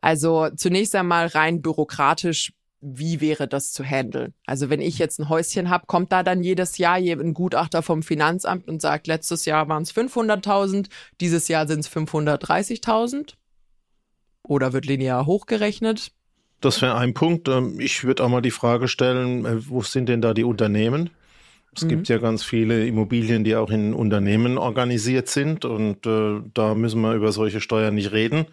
[0.00, 4.32] Also zunächst einmal rein bürokratisch, wie wäre das zu handeln?
[4.46, 8.02] Also wenn ich jetzt ein Häuschen habe, kommt da dann jedes Jahr ein Gutachter vom
[8.02, 10.88] Finanzamt und sagt, letztes Jahr waren es 500.000,
[11.20, 13.34] dieses Jahr sind es 530.000?
[14.42, 16.12] Oder wird linear hochgerechnet?
[16.60, 17.48] Das wäre ein Punkt.
[17.48, 21.10] Ähm, ich würde auch mal die Frage stellen, äh, wo sind denn da die Unternehmen?
[21.74, 21.88] Es mhm.
[21.88, 27.00] gibt ja ganz viele Immobilien, die auch in Unternehmen organisiert sind und äh, da müssen
[27.00, 28.46] wir über solche Steuern nicht reden.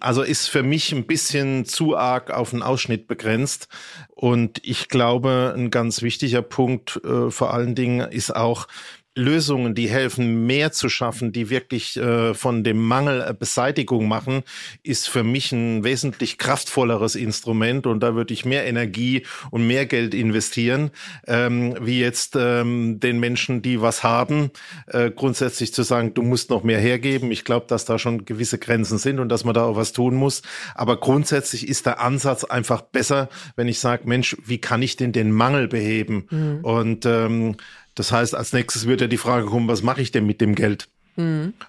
[0.00, 3.68] Also ist für mich ein bisschen zu arg auf den Ausschnitt begrenzt
[4.08, 8.66] und ich glaube, ein ganz wichtiger Punkt äh, vor allen Dingen ist auch,
[9.16, 14.42] Lösungen, die helfen, mehr zu schaffen, die wirklich äh, von dem Mangel äh, Beseitigung machen,
[14.82, 19.86] ist für mich ein wesentlich kraftvolleres Instrument und da würde ich mehr Energie und mehr
[19.86, 20.90] Geld investieren,
[21.28, 24.50] ähm, wie jetzt ähm, den Menschen, die was haben,
[24.88, 27.30] äh, grundsätzlich zu sagen, du musst noch mehr hergeben.
[27.30, 30.16] Ich glaube, dass da schon gewisse Grenzen sind und dass man da auch was tun
[30.16, 30.42] muss.
[30.74, 35.12] Aber grundsätzlich ist der Ansatz einfach besser, wenn ich sage, Mensch, wie kann ich denn
[35.12, 36.26] den Mangel beheben?
[36.30, 36.64] Mhm.
[36.64, 37.56] Und ähm,
[37.94, 40.54] das heißt, als nächstes wird ja die Frage kommen, was mache ich denn mit dem
[40.54, 40.88] Geld?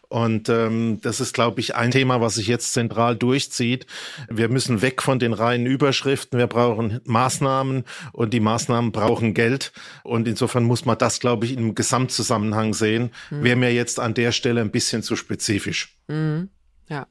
[0.09, 3.85] Und ähm, das ist, glaube ich, ein Thema, was sich jetzt zentral durchzieht.
[4.27, 6.39] Wir müssen weg von den reinen Überschriften.
[6.39, 9.71] Wir brauchen Maßnahmen und die Maßnahmen brauchen Geld.
[10.03, 13.11] Und insofern muss man das, glaube ich, im Gesamtzusammenhang sehen.
[13.29, 13.43] Mhm.
[13.43, 15.95] Wäre mir jetzt an der Stelle ein bisschen zu spezifisch.
[16.07, 16.49] Mhm.
[16.89, 17.05] Ja.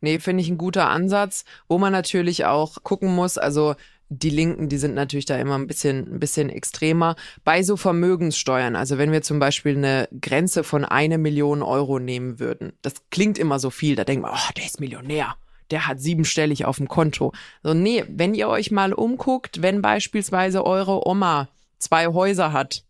[0.00, 3.74] Nee, finde ich ein guter Ansatz, wo man natürlich auch gucken muss, also
[4.08, 7.16] die Linken, die sind natürlich da immer ein bisschen, ein bisschen extremer.
[7.42, 12.38] Bei so Vermögenssteuern, also wenn wir zum Beispiel eine Grenze von eine Million Euro nehmen
[12.38, 15.36] würden, das klingt immer so viel, da denkt man, oh, der ist Millionär.
[15.70, 17.32] Der hat siebenstellig auf dem Konto.
[17.62, 22.84] So, nee, wenn ihr euch mal umguckt, wenn beispielsweise eure Oma zwei Häuser hat,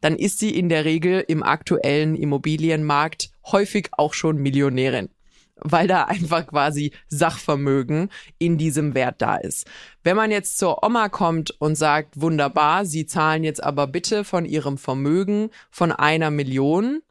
[0.00, 5.08] dann ist sie in der Regel im aktuellen Immobilienmarkt häufig auch schon Millionärin
[5.56, 9.66] weil da einfach quasi Sachvermögen in diesem Wert da ist.
[10.02, 14.44] Wenn man jetzt zur Oma kommt und sagt, wunderbar, Sie zahlen jetzt aber bitte von
[14.44, 17.02] Ihrem Vermögen von einer Million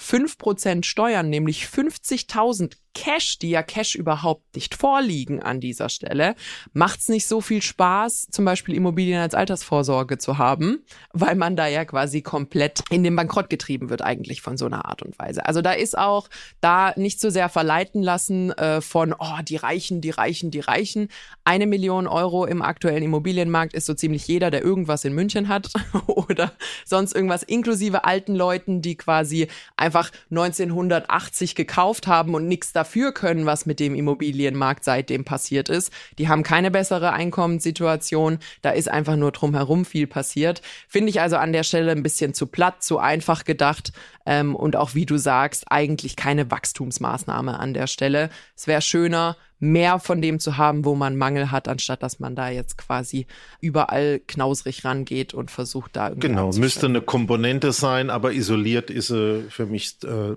[0.00, 6.34] fünf Prozent Steuern, nämlich 50.000 Cash, die ja Cash überhaupt nicht vorliegen an dieser Stelle,
[6.72, 11.54] macht es nicht so viel Spaß, zum Beispiel Immobilien als Altersvorsorge zu haben, weil man
[11.54, 15.18] da ja quasi komplett in den Bankrott getrieben wird eigentlich von so einer Art und
[15.18, 15.46] Weise.
[15.46, 16.28] Also da ist auch
[16.60, 21.08] da nicht so sehr verleiten lassen äh, von, oh, die Reichen, die Reichen, die Reichen.
[21.44, 25.70] Eine Million Euro im aktuellen Immobilienmarkt ist so ziemlich jeder, der irgendwas in München hat
[26.06, 26.52] oder
[26.84, 33.44] sonst irgendwas, inklusive alten Leuten, die quasi einfach 1980 gekauft haben und nichts dafür können,
[33.44, 35.92] was mit dem Immobilienmarkt seitdem passiert ist.
[36.18, 38.38] Die haben keine bessere Einkommenssituation.
[38.62, 40.62] Da ist einfach nur drumherum viel passiert.
[40.88, 43.92] Finde ich also an der Stelle ein bisschen zu platt, zu einfach gedacht
[44.24, 48.30] ähm, und auch, wie du sagst, eigentlich keine Wachstumsmaßnahme an der Stelle.
[48.56, 52.34] Es wäre schöner, mehr von dem zu haben, wo man Mangel hat, anstatt dass man
[52.34, 53.26] da jetzt quasi
[53.60, 56.28] überall knausrig rangeht und versucht da irgendwie.
[56.28, 60.36] Genau, müsste eine Komponente sein, aber isoliert ist sie für mich äh,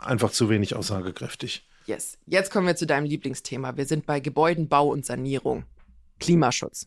[0.00, 1.67] einfach zu wenig aussagekräftig.
[1.88, 2.18] Yes.
[2.26, 3.78] Jetzt kommen wir zu deinem Lieblingsthema.
[3.78, 5.64] Wir sind bei Gebäudenbau und Sanierung.
[6.20, 6.86] Klimaschutz.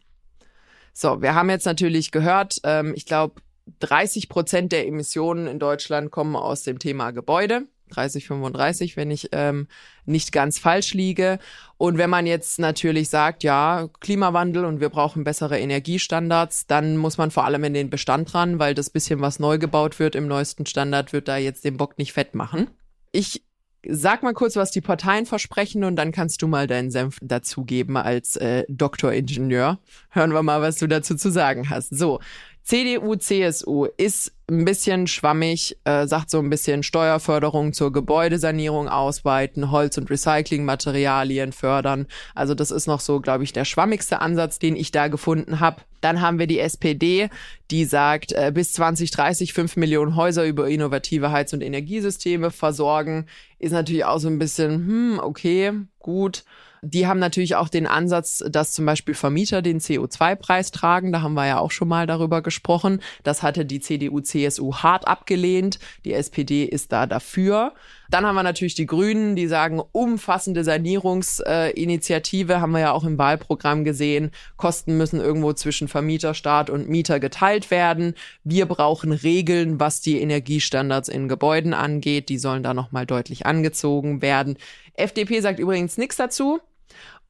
[0.94, 3.42] So, wir haben jetzt natürlich gehört, ähm, ich glaube,
[3.80, 7.64] 30 Prozent der Emissionen in Deutschland kommen aus dem Thema Gebäude.
[7.90, 9.68] 30, 35, wenn ich ähm,
[10.06, 11.40] nicht ganz falsch liege.
[11.78, 17.18] Und wenn man jetzt natürlich sagt, ja, Klimawandel und wir brauchen bessere Energiestandards, dann muss
[17.18, 20.28] man vor allem in den Bestand ran, weil das bisschen, was neu gebaut wird im
[20.28, 22.70] neuesten Standard, wird da jetzt den Bock nicht fett machen.
[23.12, 23.42] Ich
[23.88, 27.98] sag mal kurz, was die Parteien versprechen und dann kannst du mal deinen Senf dazugeben
[27.98, 29.80] als äh, Doktoringenieur.
[30.10, 31.90] Hören wir mal, was du dazu zu sagen hast.
[31.90, 32.20] So,
[32.64, 39.72] CDU, CSU ist ein bisschen schwammig, äh, sagt so ein bisschen Steuerförderung zur Gebäudesanierung ausweiten,
[39.72, 42.08] Holz- und Recyclingmaterialien fördern.
[42.36, 45.82] Also das ist noch so, glaube ich, der schwammigste Ansatz, den ich da gefunden habe.
[46.02, 47.30] Dann haben wir die SPD,
[47.72, 53.26] die sagt, äh, bis 2030 fünf Millionen Häuser über innovative Heiz- und Energiesysteme versorgen.
[53.58, 56.44] Ist natürlich auch so ein bisschen, hm, okay, gut.
[56.84, 61.12] Die haben natürlich auch den Ansatz, dass zum Beispiel Vermieter den CO2-Preis tragen.
[61.12, 63.02] Da haben wir ja auch schon mal darüber gesprochen.
[63.22, 65.78] Das hatte die CDU, CSU hart abgelehnt.
[66.06, 67.74] Die SPD ist da dafür.
[68.10, 73.20] Dann haben wir natürlich die Grünen, die sagen, umfassende Sanierungsinitiative, haben wir ja auch im
[73.20, 74.32] Wahlprogramm gesehen.
[74.58, 78.16] Kosten müssen irgendwo zwischen Vermieter, Staat und Mieter geteilt werden.
[78.44, 82.30] Wir brauchen Regeln, was die Energiestandards in Gebäuden angeht.
[82.30, 84.58] Die sollen da nochmal deutlich angezogen werden.
[84.96, 86.60] FDP sagt übrigens nichts dazu.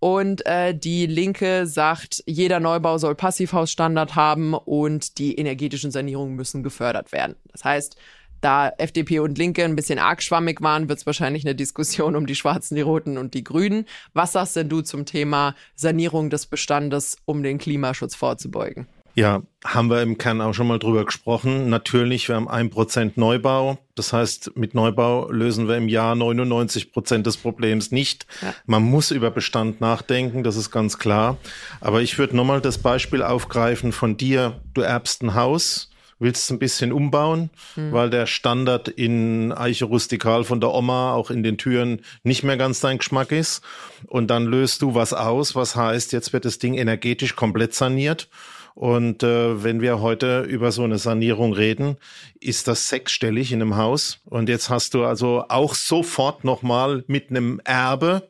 [0.04, 6.64] Und äh, die Linke sagt, jeder Neubau soll Passivhausstandard haben und die energetischen Sanierungen müssen
[6.64, 7.36] gefördert werden.
[7.52, 7.98] Das heißt,
[8.42, 12.26] da FDP und Linke ein bisschen arg schwammig waren, wird es wahrscheinlich eine Diskussion um
[12.26, 13.86] die Schwarzen, die Roten und die Grünen.
[14.14, 18.88] Was sagst denn du zum Thema Sanierung des Bestandes, um den Klimaschutz vorzubeugen?
[19.14, 21.70] Ja, haben wir im Kern auch schon mal drüber gesprochen.
[21.70, 23.78] Natürlich, wir haben ein Prozent Neubau.
[23.96, 28.26] Das heißt, mit Neubau lösen wir im Jahr 99 Prozent des Problems nicht.
[28.42, 28.54] Ja.
[28.66, 31.38] Man muss über Bestand nachdenken, das ist ganz klar.
[31.82, 34.62] Aber ich würde nochmal das Beispiel aufgreifen von dir.
[34.74, 37.92] Du erbst ein Haus, willst ein bisschen umbauen, hm.
[37.92, 42.58] weil der Standard in Eiche Rustikal von der Oma auch in den Türen nicht mehr
[42.58, 43.62] ganz dein Geschmack ist.
[44.08, 48.30] Und dann löst du was aus, was heißt, jetzt wird das Ding energetisch komplett saniert.
[48.74, 51.98] Und äh, wenn wir heute über so eine Sanierung reden,
[52.40, 54.20] ist das sechsstellig in einem Haus.
[54.26, 58.30] Und jetzt hast du also auch sofort nochmal mit einem Erbe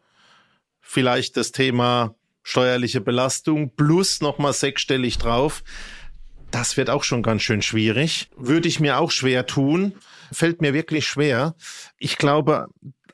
[0.81, 5.63] vielleicht das Thema steuerliche Belastung plus nochmal sechsstellig drauf.
[6.49, 8.29] Das wird auch schon ganz schön schwierig.
[8.35, 9.93] Würde ich mir auch schwer tun.
[10.33, 11.55] Fällt mir wirklich schwer.
[11.97, 12.67] Ich glaube,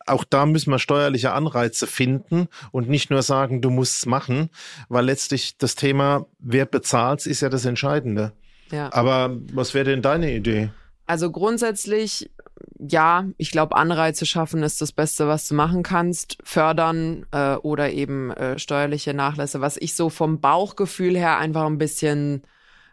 [0.07, 4.49] auch da müssen wir steuerliche Anreize finden und nicht nur sagen, du musst es machen,
[4.89, 8.33] weil letztlich das Thema, wer bezahlt, ist ja das Entscheidende.
[8.71, 8.91] Ja.
[8.93, 10.69] Aber was wäre denn deine Idee?
[11.05, 12.29] Also grundsätzlich,
[12.77, 16.37] ja, ich glaube, Anreize schaffen ist das Beste, was du machen kannst.
[16.43, 19.61] Fördern äh, oder eben äh, steuerliche Nachlässe.
[19.61, 22.43] Was ich so vom Bauchgefühl her einfach ein bisschen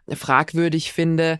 [0.07, 1.39] fragwürdig finde,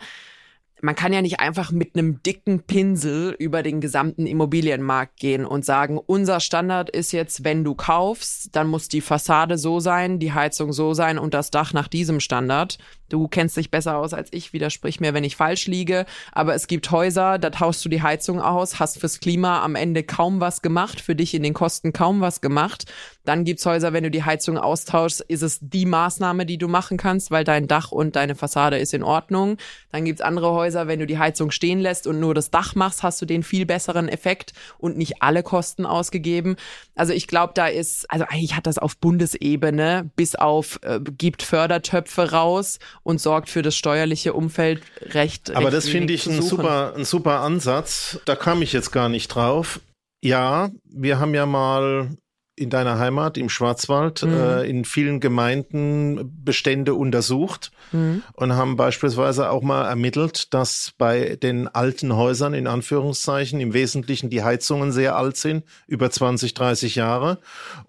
[0.85, 5.65] man kann ja nicht einfach mit einem dicken Pinsel über den gesamten Immobilienmarkt gehen und
[5.65, 10.33] sagen, unser Standard ist jetzt, wenn du kaufst, dann muss die Fassade so sein, die
[10.33, 12.77] Heizung so sein und das Dach nach diesem Standard.
[13.09, 16.05] Du kennst dich besser aus als ich, widersprich mir, wenn ich falsch liege.
[16.31, 20.03] Aber es gibt Häuser, da tauschst du die Heizung aus, hast fürs Klima am Ende
[20.03, 22.85] kaum was gemacht, für dich in den Kosten kaum was gemacht.
[23.25, 26.97] Dann gibt's Häuser, wenn du die Heizung austauschst, ist es die Maßnahme, die du machen
[26.97, 29.57] kannst, weil dein Dach und deine Fassade ist in Ordnung.
[29.91, 33.03] Dann gibt's andere Häuser, wenn du die Heizung stehen lässt und nur das Dach machst,
[33.03, 36.55] hast du den viel besseren Effekt und nicht alle Kosten ausgegeben.
[36.95, 41.43] Also ich glaube, da ist, also eigentlich hat das auf Bundesebene bis auf äh, gibt
[41.43, 45.51] Fördertöpfe raus und sorgt für das steuerliche Umfeld recht.
[45.51, 48.19] Aber recht das finde ich ein super, ein super Ansatz.
[48.25, 49.79] Da kam ich jetzt gar nicht drauf.
[50.23, 52.09] Ja, wir haben ja mal
[52.57, 54.33] in deiner Heimat im Schwarzwald mhm.
[54.33, 58.23] äh, in vielen Gemeinden Bestände untersucht mhm.
[58.33, 64.29] und haben beispielsweise auch mal ermittelt, dass bei den alten Häusern in Anführungszeichen im Wesentlichen
[64.29, 67.39] die Heizungen sehr alt sind, über 20, 30 Jahre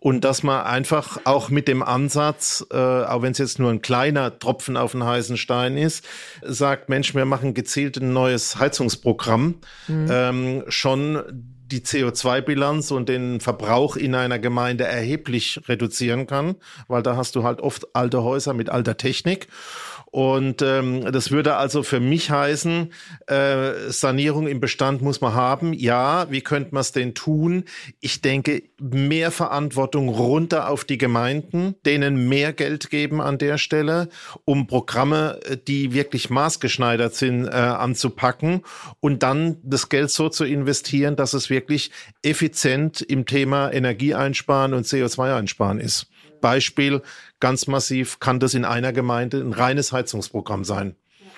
[0.01, 3.83] und dass man einfach auch mit dem Ansatz, äh, auch wenn es jetzt nur ein
[3.83, 6.05] kleiner Tropfen auf den heißen Stein ist,
[6.43, 10.09] sagt, Mensch, wir machen gezielt ein neues Heizungsprogramm, mhm.
[10.11, 16.57] ähm, schon die CO2-Bilanz und den Verbrauch in einer Gemeinde erheblich reduzieren kann,
[16.89, 19.49] weil da hast du halt oft alte Häuser mit alter Technik.
[20.17, 22.91] Und ähm, das würde also für mich heißen,
[23.27, 25.75] äh, Sanierung im Bestand muss man haben.
[25.75, 27.65] Ja, wie könnte man es denn tun?
[28.01, 34.09] Ich denke, mehr Verantwortung runter auf die Gemeinden, denen mehr Geld geben an der Stelle,
[34.47, 38.63] um Programme, äh, die wirklich maßgeschneidert sind, äh, anzupacken
[39.01, 41.91] und dann das Geld so zu investieren, dass es wirklich
[42.23, 46.07] effizient im Thema Energie einsparen und CO2 einsparen ist.
[46.41, 47.03] Beispiel,
[47.41, 50.97] ganz massiv kann das in einer Gemeinde ein reines Heizungsprogramm sein.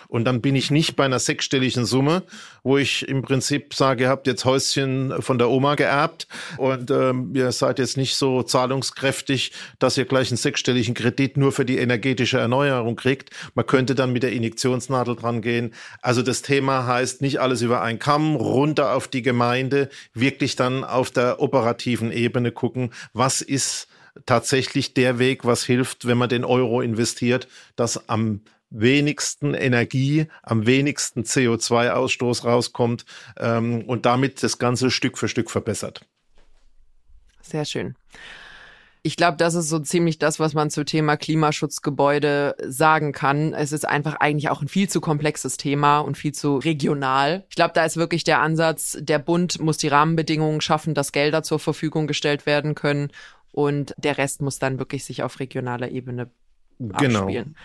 [0.09, 2.23] Und dann bin ich nicht bei einer sechsstelligen Summe,
[2.63, 7.33] wo ich im Prinzip sage, ihr habt jetzt Häuschen von der Oma geerbt und ähm,
[7.35, 11.77] ihr seid jetzt nicht so zahlungskräftig, dass ihr gleich einen sechsstelligen Kredit nur für die
[11.77, 13.31] energetische Erneuerung kriegt.
[13.55, 15.75] Man könnte dann mit der Injektionsnadel dran gehen.
[16.01, 20.85] Also das Thema heißt nicht alles über einen Kamm, runter auf die Gemeinde, wirklich dann
[20.85, 23.89] auf der operativen Ebene gucken, was ist
[24.27, 30.67] tatsächlich der Weg, was hilft, wenn man den Euro investiert, dass am wenigsten Energie, am
[30.67, 33.05] wenigsten CO2-Ausstoß rauskommt
[33.39, 36.03] ähm, und damit das Ganze Stück für Stück verbessert.
[37.41, 37.95] Sehr schön.
[39.03, 43.55] Ich glaube, das ist so ziemlich das, was man zum Thema Klimaschutzgebäude sagen kann.
[43.55, 47.47] Es ist einfach eigentlich auch ein viel zu komplexes Thema und viel zu regional.
[47.49, 51.43] Ich glaube, da ist wirklich der Ansatz, der Bund muss die Rahmenbedingungen schaffen, dass Gelder
[51.43, 53.11] zur Verfügung gestellt werden können
[53.53, 56.31] und der Rest muss dann wirklich sich auf regionaler Ebene
[56.79, 57.21] genau.
[57.21, 57.57] abspielen.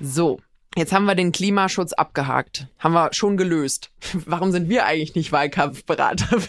[0.00, 0.40] So,
[0.74, 2.66] Jetzt haben wir den Klimaschutz abgehakt.
[2.78, 3.90] Haben wir schon gelöst.
[4.24, 6.30] Warum sind wir eigentlich nicht Wahlkampfberater?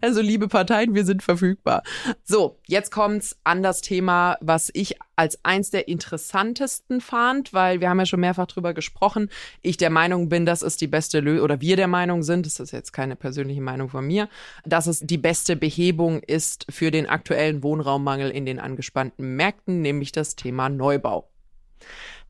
[0.00, 1.82] Also liebe Parteien, wir sind verfügbar.
[2.22, 7.88] So, jetzt kommt's an das Thema, was ich als eins der interessantesten fand, weil wir
[7.88, 9.30] haben ja schon mehrfach drüber gesprochen.
[9.62, 12.60] Ich der Meinung bin, dass es die beste Lösung, oder wir der Meinung sind, das
[12.60, 14.28] ist jetzt keine persönliche Meinung von mir,
[14.64, 20.12] dass es die beste Behebung ist für den aktuellen Wohnraummangel in den angespannten Märkten, nämlich
[20.12, 21.28] das Thema Neubau.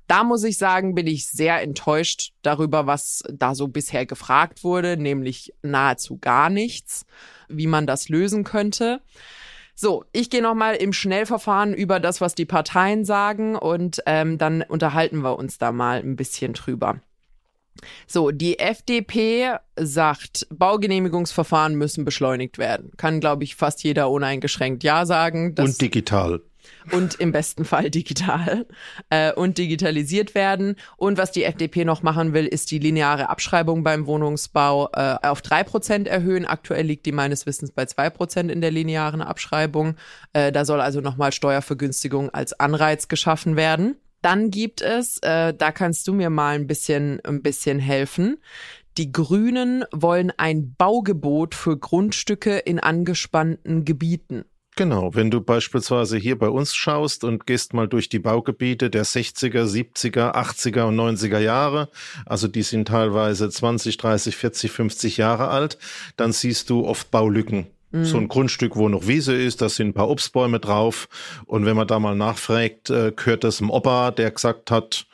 [0.07, 4.97] Da muss ich sagen, bin ich sehr enttäuscht darüber, was da so bisher gefragt wurde,
[4.97, 7.07] nämlich nahezu gar nichts,
[7.49, 9.01] wie man das lösen könnte.
[9.75, 14.63] So, ich gehe nochmal im Schnellverfahren über das, was die Parteien sagen und ähm, dann
[14.63, 17.01] unterhalten wir uns da mal ein bisschen drüber.
[18.07, 22.93] So, die FDP sagt, Baugenehmigungsverfahren müssen beschleunigt werden.
[22.97, 25.55] Kann, glaube ich, fast jeder uneingeschränkt Ja sagen.
[25.59, 26.41] und digital
[26.93, 28.67] und im besten Fall digital
[29.11, 30.77] äh, und digitalisiert werden.
[30.97, 35.43] Und was die FDP noch machen will, ist die lineare Abschreibung beim Wohnungsbau äh, auf
[35.43, 36.45] drei Prozent erhöhen.
[36.47, 39.97] Aktuell liegt die meines Wissens bei zwei Prozent in der linearen Abschreibung.
[40.33, 43.97] Äh, da soll also nochmal Steuervergünstigung als Anreiz geschaffen werden.
[44.23, 48.39] Dann gibt es, äh, da kannst du mir mal ein bisschen, ein bisschen helfen.
[48.97, 54.45] Die Grünen wollen ein Baugebot für Grundstücke in angespannten Gebieten.
[54.77, 59.05] Genau, wenn du beispielsweise hier bei uns schaust und gehst mal durch die Baugebiete der
[59.05, 61.91] 60er, 70er, 80er und 90er Jahre,
[62.27, 65.79] also die sind teilweise 20, 30, 40, 50 Jahre alt,
[66.17, 67.69] dann siehst du oft Baulücken.
[67.93, 68.05] Mhm.
[68.05, 71.09] So ein Grundstück, wo noch Wiese ist, da sind ein paar Obstbäume drauf.
[71.47, 75.07] Und wenn man da mal nachfragt, äh, gehört das dem Opa, der gesagt hat,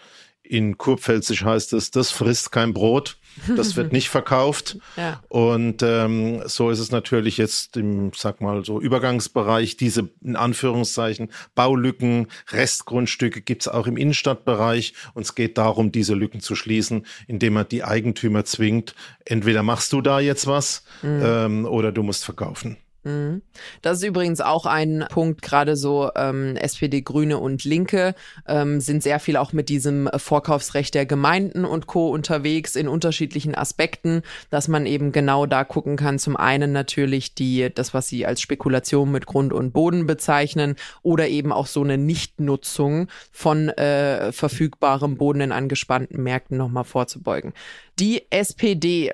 [0.43, 3.19] in Kurpfälzisch heißt es, das frisst kein Brot.
[3.57, 4.79] Das wird nicht verkauft.
[4.97, 5.21] ja.
[5.29, 9.77] Und ähm, so ist es natürlich jetzt im, sag mal, so Übergangsbereich.
[9.77, 14.95] Diese in Anführungszeichen Baulücken, Restgrundstücke gibt's auch im Innenstadtbereich.
[15.15, 18.95] Und es geht darum, diese Lücken zu schließen, indem man die Eigentümer zwingt.
[19.25, 21.23] Entweder machst du da jetzt was mhm.
[21.25, 22.77] ähm, oder du musst verkaufen.
[23.03, 23.41] Mhm.
[23.81, 28.15] Das ist übrigens auch ein Punkt, gerade so ähm, SPD, Grüne und Linke
[28.47, 32.11] ähm, sind sehr viel auch mit diesem Vorkaufsrecht der Gemeinden und Co.
[32.11, 36.19] unterwegs in unterschiedlichen Aspekten, dass man eben genau da gucken kann.
[36.19, 41.29] Zum einen natürlich die, das, was sie als Spekulation mit Grund und Boden bezeichnen oder
[41.29, 47.55] eben auch so eine Nichtnutzung von äh, verfügbarem Boden in angespannten Märkten nochmal vorzubeugen.
[47.99, 49.13] Die SPD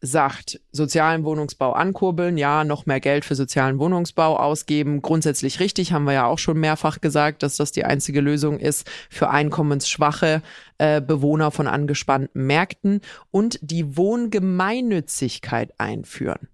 [0.00, 5.02] sagt, sozialen Wohnungsbau ankurbeln, ja, noch mehr Geld für sozialen Wohnungsbau ausgeben.
[5.02, 8.88] Grundsätzlich richtig, haben wir ja auch schon mehrfach gesagt, dass das die einzige Lösung ist
[9.10, 10.42] für einkommensschwache
[10.78, 16.48] äh, Bewohner von angespannten Märkten und die Wohngemeinnützigkeit einführen.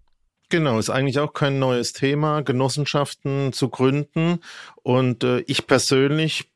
[0.52, 4.40] Genau, ist eigentlich auch kein neues Thema, Genossenschaften zu gründen.
[4.82, 6.51] Und äh, ich persönlich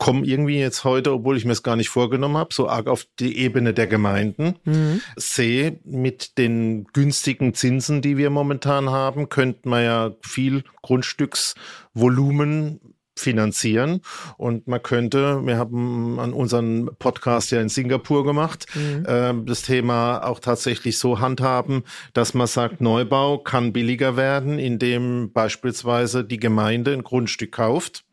[0.00, 3.06] komme irgendwie jetzt heute, obwohl ich mir es gar nicht vorgenommen habe, so arg auf
[3.20, 4.56] die Ebene der Gemeinden.
[4.64, 5.02] Mhm.
[5.16, 12.80] Sehe mit den günstigen Zinsen, die wir momentan haben, könnten wir ja viel Grundstücksvolumen
[13.14, 14.00] finanzieren.
[14.38, 19.04] Und man könnte, wir haben an unseren Podcast ja in Singapur gemacht, mhm.
[19.06, 21.82] äh, das Thema auch tatsächlich so handhaben,
[22.14, 28.06] dass man sagt, Neubau kann billiger werden, indem beispielsweise die Gemeinde ein Grundstück kauft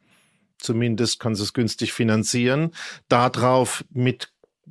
[0.58, 2.72] Zumindest kann sie es günstig finanzieren.
[3.10, 4.30] Darauf mit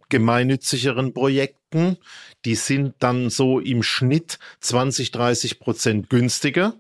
[0.08, 1.96] gemeinnützigeren Projekten,
[2.44, 6.74] die sind dann so im Schnitt 20, 30 Prozent günstiger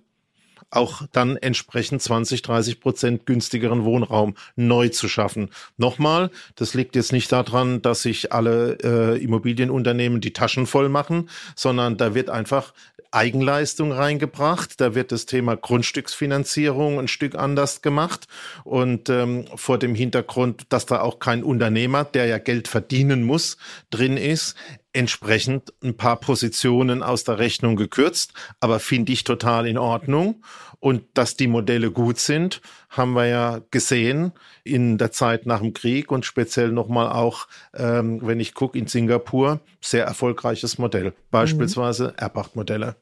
[0.70, 5.50] auch dann entsprechend 20, 30 Prozent günstigeren Wohnraum neu zu schaffen.
[5.76, 11.30] Nochmal, das liegt jetzt nicht daran, dass sich alle äh, Immobilienunternehmen die Taschen voll machen,
[11.54, 12.74] sondern da wird einfach
[13.16, 14.78] Eigenleistung reingebracht.
[14.80, 18.26] Da wird das Thema Grundstücksfinanzierung ein Stück anders gemacht.
[18.62, 23.56] Und ähm, vor dem Hintergrund, dass da auch kein Unternehmer, der ja Geld verdienen muss,
[23.90, 24.54] drin ist,
[24.92, 30.42] entsprechend ein paar Positionen aus der Rechnung gekürzt, aber finde ich total in Ordnung.
[30.78, 32.60] Und dass die Modelle gut sind,
[32.90, 38.20] haben wir ja gesehen in der Zeit nach dem Krieg und speziell nochmal auch, ähm,
[38.22, 41.14] wenn ich gucke, in Singapur, sehr erfolgreiches Modell.
[41.30, 42.14] Beispielsweise mhm.
[42.18, 42.96] Erbach-Modelle.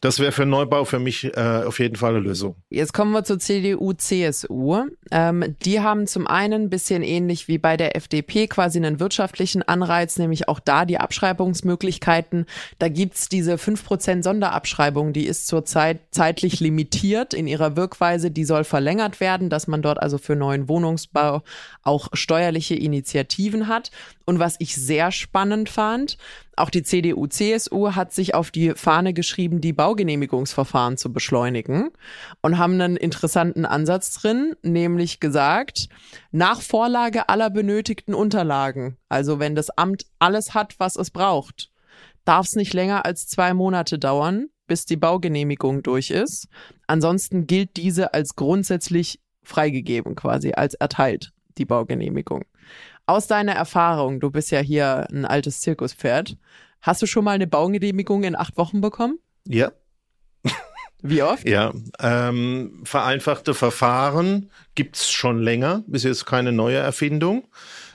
[0.00, 2.54] Das wäre für Neubau für mich äh, auf jeden Fall eine Lösung.
[2.70, 4.84] Jetzt kommen wir zur CDU, CSU.
[5.10, 9.64] Ähm, die haben zum einen ein bisschen ähnlich wie bei der FDP quasi einen wirtschaftlichen
[9.64, 12.46] Anreiz, nämlich auch da die Abschreibungsmöglichkeiten.
[12.78, 18.30] Da gibt's diese 5% Sonderabschreibung, die ist zurzeit zeitlich limitiert in ihrer Wirkweise.
[18.30, 21.42] Die soll verlängert werden, dass man dort also für neuen Wohnungsbau
[21.82, 23.90] auch steuerliche Initiativen hat.
[24.26, 26.18] Und was ich sehr spannend fand,
[26.58, 31.90] auch die CDU, CSU hat sich auf die Fahne geschrieben, die Baugenehmigungsverfahren zu beschleunigen
[32.42, 35.88] und haben einen interessanten Ansatz drin, nämlich gesagt,
[36.30, 41.70] nach Vorlage aller benötigten Unterlagen, also wenn das Amt alles hat, was es braucht,
[42.24, 46.48] darf es nicht länger als zwei Monate dauern, bis die Baugenehmigung durch ist.
[46.86, 52.44] Ansonsten gilt diese als grundsätzlich freigegeben quasi, als erteilt, die Baugenehmigung.
[53.08, 56.36] Aus deiner Erfahrung, du bist ja hier ein altes Zirkuspferd,
[56.82, 59.18] hast du schon mal eine Baugenehmigung in acht Wochen bekommen?
[59.46, 59.72] Ja.
[61.00, 61.48] Wie oft?
[61.48, 67.48] Ja, ähm, vereinfachte Verfahren gibt's schon länger, ist jetzt keine neue Erfindung.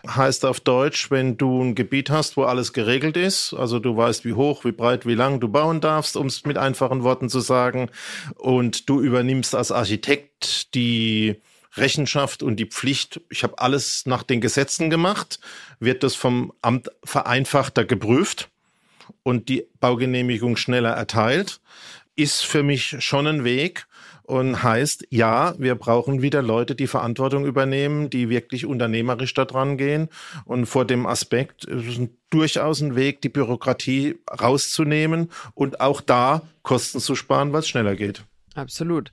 [0.08, 4.26] Heißt auf Deutsch, wenn du ein Gebiet hast, wo alles geregelt ist, also du weißt,
[4.26, 7.40] wie hoch, wie breit, wie lang du bauen darfst, um es mit einfachen Worten zu
[7.40, 7.92] sagen,
[8.34, 11.40] und du übernimmst als Architekt die
[11.76, 15.40] Rechenschaft und die Pflicht, ich habe alles nach den Gesetzen gemacht,
[15.80, 18.50] wird das vom Amt vereinfachter geprüft
[19.24, 21.62] und die Baugenehmigung schneller erteilt,
[22.16, 23.88] ist für mich schon ein Weg
[24.24, 29.78] und heißt, ja, wir brauchen wieder Leute, die Verantwortung übernehmen, die wirklich unternehmerisch da dran
[29.78, 30.10] gehen.
[30.46, 36.42] Und vor dem Aspekt ist es durchaus ein Weg, die Bürokratie rauszunehmen und auch da
[36.62, 38.24] Kosten zu sparen, es schneller geht.
[38.56, 39.12] Absolut.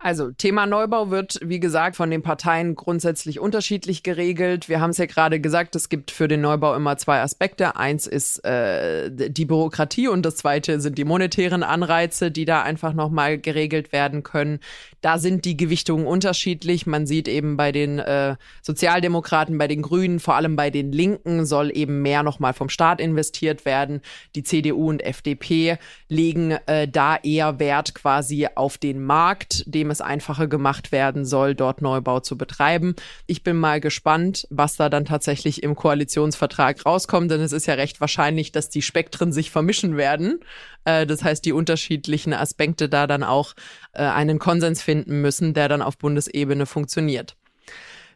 [0.00, 4.68] Also Thema Neubau wird, wie gesagt, von den Parteien grundsätzlich unterschiedlich geregelt.
[4.68, 7.74] Wir haben es ja gerade gesagt, es gibt für den Neubau immer zwei Aspekte.
[7.74, 12.92] Eins ist äh, die Bürokratie und das zweite sind die monetären Anreize, die da einfach
[12.92, 14.60] nochmal geregelt werden können.
[15.00, 16.86] Da sind die Gewichtungen unterschiedlich.
[16.86, 21.44] Man sieht eben bei den äh, Sozialdemokraten, bei den Grünen, vor allem bei den Linken
[21.44, 24.00] soll eben mehr nochmal vom Staat investiert werden.
[24.36, 25.78] Die CDU und FDP
[26.08, 31.54] legen äh, da eher Wert quasi auf den Markt, dem es einfacher gemacht werden soll,
[31.54, 32.94] dort Neubau zu betreiben.
[33.26, 37.74] Ich bin mal gespannt, was da dann tatsächlich im Koalitionsvertrag rauskommt, denn es ist ja
[37.74, 40.40] recht wahrscheinlich, dass die Spektren sich vermischen werden.
[40.84, 43.54] Äh, das heißt, die unterschiedlichen Aspekte da dann auch
[43.92, 47.36] äh, einen Konsens finden müssen, der dann auf Bundesebene funktioniert.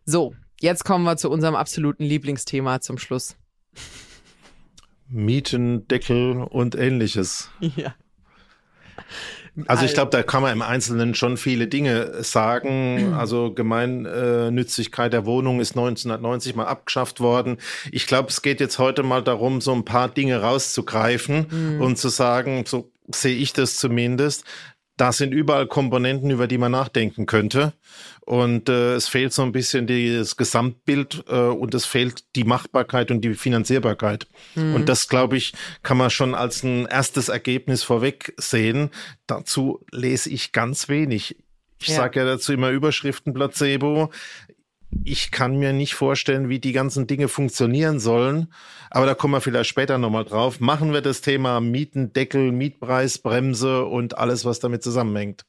[0.05, 3.37] So, jetzt kommen wir zu unserem absoluten Lieblingsthema zum Schluss.
[5.09, 7.51] Mietendeckel und ähnliches.
[7.77, 7.95] Ja.
[9.67, 13.15] Also ich glaube, da kann man im Einzelnen schon viele Dinge sagen.
[13.23, 17.59] Also Gemeinnützigkeit der Wohnung ist 1990 mal abgeschafft worden.
[17.93, 21.81] Ich glaube, es geht jetzt heute mal darum, so ein paar Dinge rauszugreifen mhm.
[21.81, 24.45] und zu sagen, so sehe ich das zumindest,
[24.97, 27.73] da sind überall Komponenten, über die man nachdenken könnte.
[28.21, 33.11] Und äh, es fehlt so ein bisschen das Gesamtbild äh, und es fehlt die Machbarkeit
[33.11, 34.27] und die Finanzierbarkeit.
[34.55, 34.75] Mhm.
[34.75, 38.91] Und das, glaube ich, kann man schon als ein erstes Ergebnis vorweg sehen.
[39.27, 41.37] Dazu lese ich ganz wenig.
[41.81, 41.97] Ich ja.
[41.97, 44.11] sage ja dazu immer Überschriften Placebo
[45.05, 48.53] ich kann mir nicht vorstellen, wie die ganzen Dinge funktionieren sollen.
[48.91, 50.61] Aber da kommen wir vielleicht später nochmal drauf.
[50.61, 55.45] Machen wir das Thema Mietendeckel, Mietpreisbremse und alles, was damit zusammenhängt.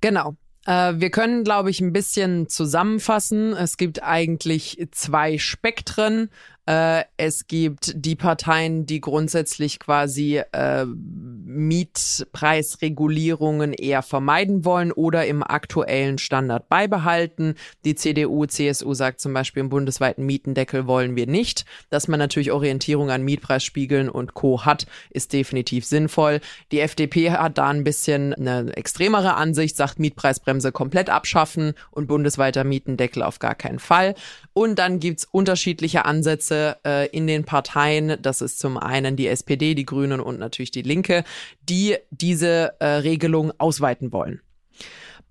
[0.00, 0.36] Genau.
[0.66, 3.52] Äh, wir können, glaube ich, ein bisschen zusammenfassen.
[3.54, 6.30] Es gibt eigentlich zwei Spektren.
[6.66, 15.42] Äh, es gibt die Parteien, die grundsätzlich quasi äh, Mietpreisregulierungen eher vermeiden wollen oder im
[15.42, 17.56] aktuellen Standard beibehalten.
[17.84, 21.64] Die CDU, CSU sagt zum Beispiel, im bundesweiten Mietendeckel wollen wir nicht.
[21.90, 24.64] Dass man natürlich Orientierung an Mietpreisspiegeln und Co.
[24.64, 26.40] hat, ist definitiv sinnvoll.
[26.70, 32.62] Die FDP hat da ein bisschen eine extremere Ansicht, sagt Mietpreisbremse komplett abschaffen und bundesweiter
[32.62, 34.14] Mietendeckel auf gar keinen Fall.
[34.52, 36.51] Und dann gibt's unterschiedliche Ansätze
[36.84, 38.16] äh, in den Parteien.
[38.20, 41.24] Das ist zum einen die SPD, die Grünen und natürlich die Linke,
[41.68, 44.40] die diese äh, Regelung ausweiten wollen.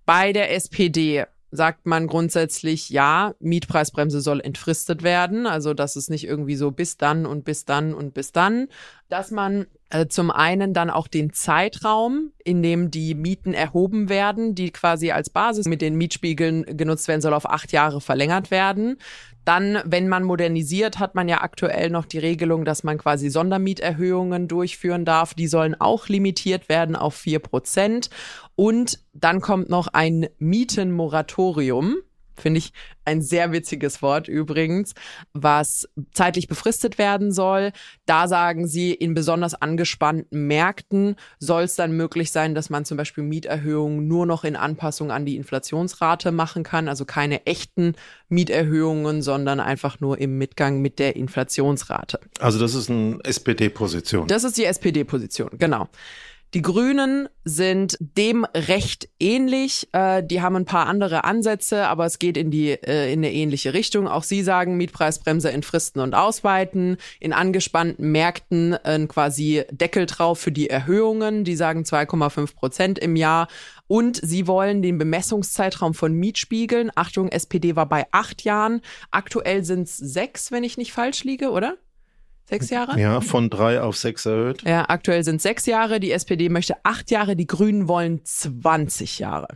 [0.06, 5.46] Bei der SPD sagt man grundsätzlich, ja, Mietpreisbremse soll entfristet werden.
[5.46, 8.68] Also, dass es nicht irgendwie so bis dann und bis dann und bis dann.
[9.10, 14.56] Dass man äh, zum einen dann auch den Zeitraum, in dem die Mieten erhoben werden,
[14.56, 18.98] die quasi als Basis mit den Mietspiegeln genutzt werden soll, auf acht Jahre verlängert werden.
[19.46, 24.48] Dann, wenn man modernisiert, hat man ja aktuell noch die Regelung, dass man quasi Sondermieterhöhungen
[24.48, 25.34] durchführen darf.
[25.34, 28.10] Die sollen auch limitiert werden auf vier Prozent.
[28.56, 31.96] Und dann kommt noch ein Mietenmoratorium.
[32.42, 32.74] Finde ich
[33.06, 34.94] ein sehr witziges Wort übrigens,
[35.34, 37.72] was zeitlich befristet werden soll.
[38.06, 42.98] Da sagen sie, in besonders angespannten Märkten soll es dann möglich sein, dass man zum
[42.98, 46.88] Beispiel Mieterhöhungen nur noch in Anpassung an die Inflationsrate machen kann.
[46.88, 47.96] Also keine echten
[48.30, 52.20] Mieterhöhungen, sondern einfach nur im Mitgang mit der Inflationsrate.
[52.40, 54.28] Also das ist eine SPD-Position.
[54.28, 55.88] Das ist die SPD-Position, genau.
[56.54, 59.88] Die Grünen sind dem recht ähnlich.
[59.94, 63.32] Äh, die haben ein paar andere Ansätze, aber es geht in die äh, in eine
[63.32, 64.06] ähnliche Richtung.
[64.10, 70.40] Auch sie sagen Mietpreisbremse in Fristen und Ausweiten, in angespannten Märkten äh, quasi Deckel drauf
[70.40, 71.46] für die Erhöhungen.
[71.46, 73.48] Die sagen 2,5 Prozent im Jahr.
[73.88, 76.92] Und sie wollen den Bemessungszeitraum von Mietspiegeln.
[76.96, 78.82] Achtung, SPD war bei acht Jahren.
[79.10, 81.78] Aktuell sind es sechs, wenn ich nicht falsch liege, oder?
[82.52, 83.00] Sechs Jahre?
[83.00, 84.64] Ja, von drei auf sechs erhöht.
[84.64, 86.02] Ja, aktuell sind sechs Jahre.
[86.02, 89.48] Die SPD möchte acht Jahre, die Grünen wollen 20 Jahre.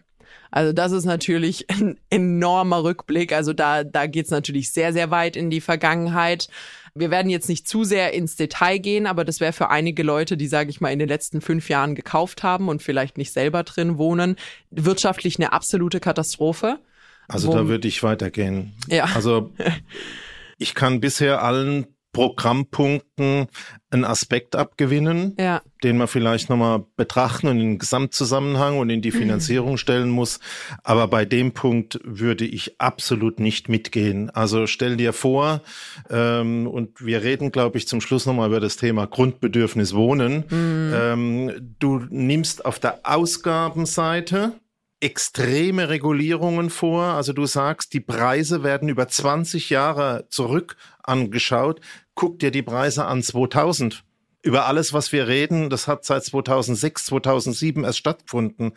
[0.50, 3.34] Also das ist natürlich ein enormer Rückblick.
[3.34, 6.48] Also da, da geht's natürlich sehr, sehr weit in die Vergangenheit.
[6.94, 10.38] Wir werden jetzt nicht zu sehr ins Detail gehen, aber das wäre für einige Leute,
[10.38, 13.64] die, sage ich mal, in den letzten fünf Jahren gekauft haben und vielleicht nicht selber
[13.64, 14.38] drin wohnen,
[14.72, 16.80] wirtschaftlich eine absolute Katastrophe.
[17.28, 18.74] Also da würde ich weitergehen.
[18.88, 19.10] Ja.
[19.16, 19.52] Also
[20.58, 23.48] ich kann bisher allen Programmpunkten
[23.90, 25.62] einen Aspekt abgewinnen, ja.
[25.84, 29.18] den man vielleicht nochmal betrachten und in den Gesamtzusammenhang und in die mhm.
[29.18, 30.40] Finanzierung stellen muss.
[30.84, 34.30] Aber bei dem Punkt würde ich absolut nicht mitgehen.
[34.30, 35.62] Also stell dir vor,
[36.10, 40.46] ähm, und wir reden, glaube ich, zum Schluss nochmal über das Thema Grundbedürfnis Wohnen.
[40.50, 40.94] Mhm.
[40.96, 44.54] Ähm, du nimmst auf der Ausgabenseite
[45.02, 47.04] extreme Regulierungen vor.
[47.04, 50.78] Also du sagst, die Preise werden über 20 Jahre zurück
[51.08, 51.82] angeschaut.
[52.16, 54.04] Guck dir die Preise an 2000.
[54.42, 58.74] Über alles, was wir reden, das hat seit 2006, 2007 erst stattgefunden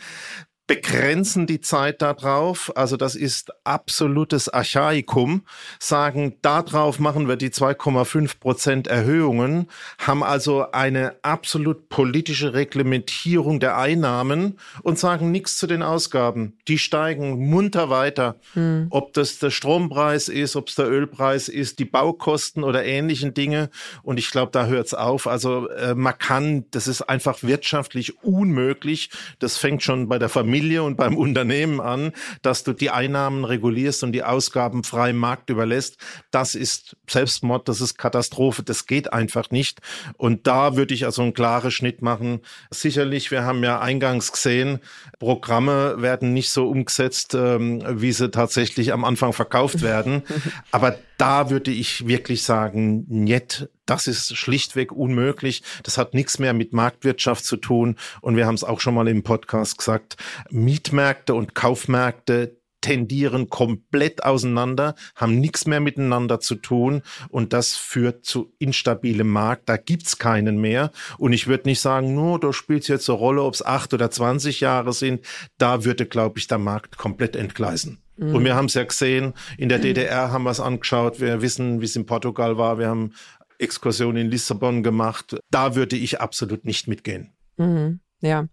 [0.69, 5.43] begrenzen die Zeit darauf, also das ist absolutes Archaikum,
[5.81, 13.79] sagen, darauf machen wir die 2,5 Prozent Erhöhungen, haben also eine absolut politische Reglementierung der
[13.79, 16.59] Einnahmen und sagen nichts zu den Ausgaben.
[16.69, 18.37] Die steigen munter weiter.
[18.53, 18.89] Hm.
[18.91, 23.71] Ob das der Strompreis ist, ob es der Ölpreis ist, die Baukosten oder ähnlichen Dinge.
[24.03, 25.27] Und ich glaube, da hört es auf.
[25.27, 29.09] Also äh, man kann, das ist einfach wirtschaftlich unmöglich.
[29.39, 32.11] Das fängt schon bei der Familie Familie und beim Unternehmen an,
[32.43, 35.99] dass du die Einnahmen regulierst und die Ausgaben freiem Markt überlässt.
[36.33, 39.79] Das ist Selbstmord, das ist Katastrophe, das geht einfach nicht.
[40.17, 42.41] Und da würde ich also einen klaren Schnitt machen.
[42.73, 44.81] Sicherlich, wir haben ja eingangs gesehen,
[45.21, 50.25] Programme werden nicht so umgesetzt, ähm, wie sie tatsächlich am Anfang verkauft werden.
[50.73, 55.63] Aber da würde ich wirklich sagen, nicht, das ist schlichtweg unmöglich.
[55.83, 57.97] Das hat nichts mehr mit Marktwirtschaft zu tun.
[58.21, 60.17] Und wir haben es auch schon mal im Podcast gesagt,
[60.51, 68.25] Mietmärkte und Kaufmärkte, tendieren komplett auseinander, haben nichts mehr miteinander zu tun und das führt
[68.25, 69.69] zu instabilem Markt.
[69.69, 70.93] Da gibt's keinen mehr.
[71.19, 74.13] Und ich würde nicht sagen, nur da spielt jetzt eine Rolle, ob es acht oder
[74.13, 75.25] zwanzig Jahre sind.
[75.59, 77.99] Da würde, glaube ich, der Markt komplett entgleisen.
[78.19, 78.35] Mhm.
[78.35, 81.81] Und wir haben es ja gesehen, in der DDR haben wir es angeschaut, wir wissen,
[81.81, 83.15] wie es in Portugal war, wir haben
[83.59, 85.37] Exkursion in Lissabon gemacht.
[85.51, 87.33] Da würde ich absolut nicht mitgehen.
[87.57, 88.01] Mhm.
[88.21, 88.49] Ja,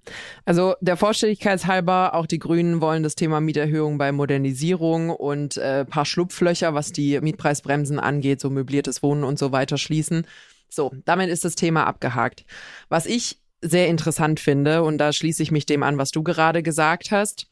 [0.45, 5.85] also der Vorstelligkeit halber, auch die Grünen wollen das Thema Mieterhöhung bei Modernisierung und äh,
[5.85, 10.27] paar Schlupflöcher, was die Mietpreisbremsen angeht, so möbliertes Wohnen und so weiter schließen.
[10.69, 12.45] So, damit ist das Thema abgehakt.
[12.89, 16.61] Was ich sehr interessant finde, und da schließe ich mich dem an, was du gerade
[16.61, 17.47] gesagt hast,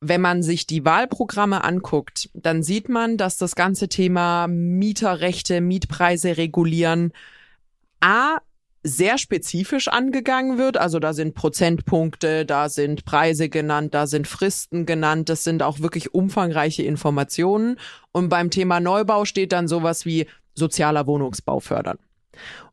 [0.00, 6.38] wenn man sich die Wahlprogramme anguckt, dann sieht man, dass das ganze Thema Mieterrechte, Mietpreise
[6.38, 7.12] regulieren,
[8.00, 8.38] A,
[8.82, 10.78] sehr spezifisch angegangen wird.
[10.78, 15.28] Also da sind Prozentpunkte, da sind Preise genannt, da sind Fristen genannt.
[15.28, 17.78] Das sind auch wirklich umfangreiche Informationen.
[18.12, 21.98] Und beim Thema Neubau steht dann sowas wie sozialer Wohnungsbau fördern.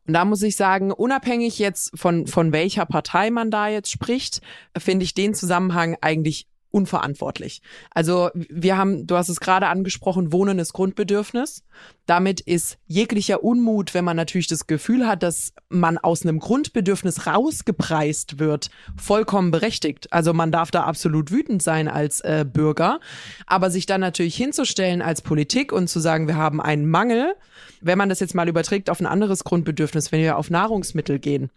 [0.06, 4.40] Und da muss ich sagen, unabhängig jetzt von, von welcher Partei man da jetzt spricht,
[4.78, 7.62] finde ich den Zusammenhang eigentlich unverantwortlich.
[7.90, 11.64] Also wir haben, du hast es gerade angesprochen, Wohnen ist Grundbedürfnis.
[12.06, 17.26] Damit ist jeglicher Unmut, wenn man natürlich das Gefühl hat, dass man aus einem Grundbedürfnis
[17.26, 20.12] rausgepreist wird, vollkommen berechtigt.
[20.12, 23.00] Also man darf da absolut wütend sein als äh, Bürger.
[23.46, 27.34] Aber sich dann natürlich hinzustellen als Politik und zu sagen, wir haben einen Mangel,
[27.80, 31.50] wenn man das jetzt mal überträgt auf ein anderes Grundbedürfnis, wenn wir auf Nahrungsmittel gehen,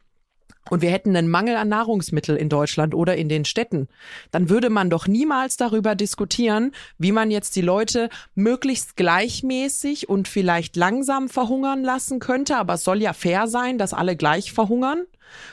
[0.70, 3.88] und wir hätten einen Mangel an Nahrungsmittel in Deutschland oder in den Städten,
[4.30, 10.28] dann würde man doch niemals darüber diskutieren, wie man jetzt die Leute möglichst gleichmäßig und
[10.28, 15.06] vielleicht langsam verhungern lassen könnte, aber es soll ja fair sein, dass alle gleich verhungern,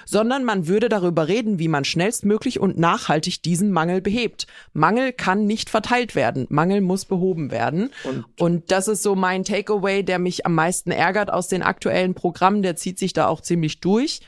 [0.05, 4.47] sondern man würde darüber reden, wie man schnellstmöglich und nachhaltig diesen Mangel behebt.
[4.73, 7.91] Mangel kann nicht verteilt werden, Mangel muss behoben werden.
[8.05, 12.15] Und, und das ist so mein Takeaway, der mich am meisten ärgert aus den aktuellen
[12.15, 14.21] Programmen, der zieht sich da auch ziemlich durch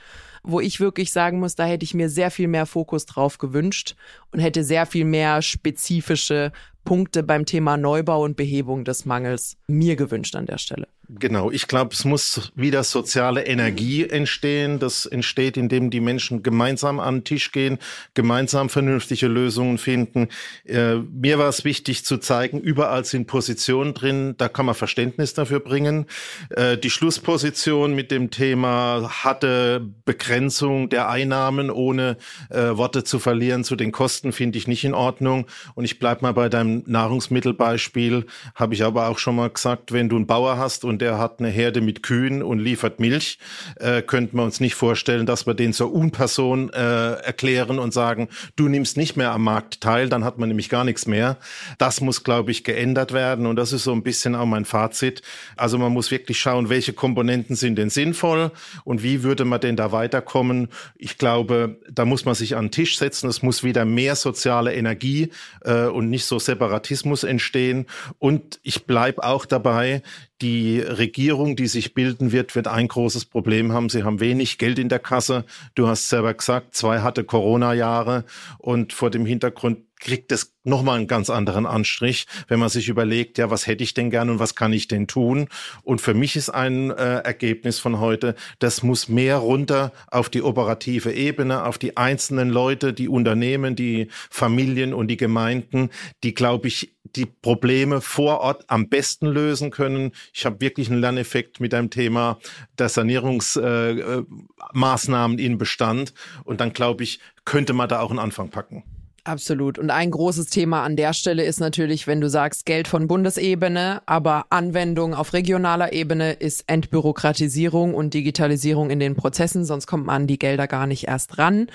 [0.42, 3.96] wo ich wirklich sagen muss, da hätte ich mir sehr viel mehr Fokus drauf gewünscht
[4.32, 6.52] und hätte sehr viel mehr spezifische
[6.84, 10.88] Punkte beim Thema Neubau und Behebung des Mangels mir gewünscht an der Stelle.
[11.18, 14.78] Genau, ich glaube, es muss wieder soziale Energie entstehen.
[14.78, 17.78] Das entsteht, indem die Menschen gemeinsam an den Tisch gehen,
[18.14, 20.28] gemeinsam vernünftige Lösungen finden.
[20.64, 25.34] Äh, mir war es wichtig zu zeigen, überall sind Positionen drin, da kann man Verständnis
[25.34, 26.06] dafür bringen.
[26.50, 32.18] Äh, die Schlussposition mit dem Thema hatte Begrenzung der Einnahmen, ohne
[32.50, 35.46] äh, Worte zu verlieren zu den Kosten, finde ich nicht in Ordnung.
[35.74, 40.08] Und ich bleib mal bei deinem Nahrungsmittelbeispiel, habe ich aber auch schon mal gesagt, wenn
[40.08, 43.38] du einen Bauer hast und der hat eine Herde mit Kühen und liefert Milch,
[43.76, 48.28] äh, könnten wir uns nicht vorstellen, dass wir den zur Unperson äh, erklären und sagen,
[48.56, 51.38] du nimmst nicht mehr am Markt teil, dann hat man nämlich gar nichts mehr.
[51.78, 55.22] Das muss, glaube ich, geändert werden und das ist so ein bisschen auch mein Fazit.
[55.56, 58.50] Also man muss wirklich schauen, welche Komponenten sind denn sinnvoll
[58.84, 60.68] und wie würde man denn da weiterkommen.
[60.96, 63.28] Ich glaube, da muss man sich an den Tisch setzen.
[63.28, 65.30] Es muss wieder mehr soziale Energie
[65.62, 67.86] äh, und nicht so Separatismus entstehen.
[68.18, 70.02] Und ich bleibe auch dabei,
[70.42, 73.88] die Regierung, die sich bilden wird, wird ein großes Problem haben.
[73.88, 75.44] Sie haben wenig Geld in der Kasse.
[75.74, 78.24] Du hast selber gesagt, zwei hatte Corona-Jahre
[78.58, 83.38] und vor dem Hintergrund kriegt es nochmal einen ganz anderen Anstrich, wenn man sich überlegt,
[83.38, 85.48] ja, was hätte ich denn gern und was kann ich denn tun?
[85.82, 90.42] Und für mich ist ein äh, Ergebnis von heute, das muss mehr runter auf die
[90.42, 95.90] operative Ebene, auf die einzelnen Leute, die Unternehmen, die Familien und die Gemeinden,
[96.24, 100.12] die, glaube ich, die Probleme vor Ort am besten lösen können.
[100.32, 102.38] Ich habe wirklich einen Lerneffekt mit einem Thema
[102.78, 106.14] der Sanierungsmaßnahmen äh, in Bestand.
[106.44, 108.82] Und dann, glaube ich, könnte man da auch einen Anfang packen.
[109.24, 109.78] Absolut.
[109.78, 114.02] Und ein großes Thema an der Stelle ist natürlich, wenn du sagst Geld von Bundesebene,
[114.06, 120.22] aber Anwendung auf regionaler Ebene ist Entbürokratisierung und Digitalisierung in den Prozessen, sonst kommt man
[120.22, 121.66] an die Gelder gar nicht erst ran.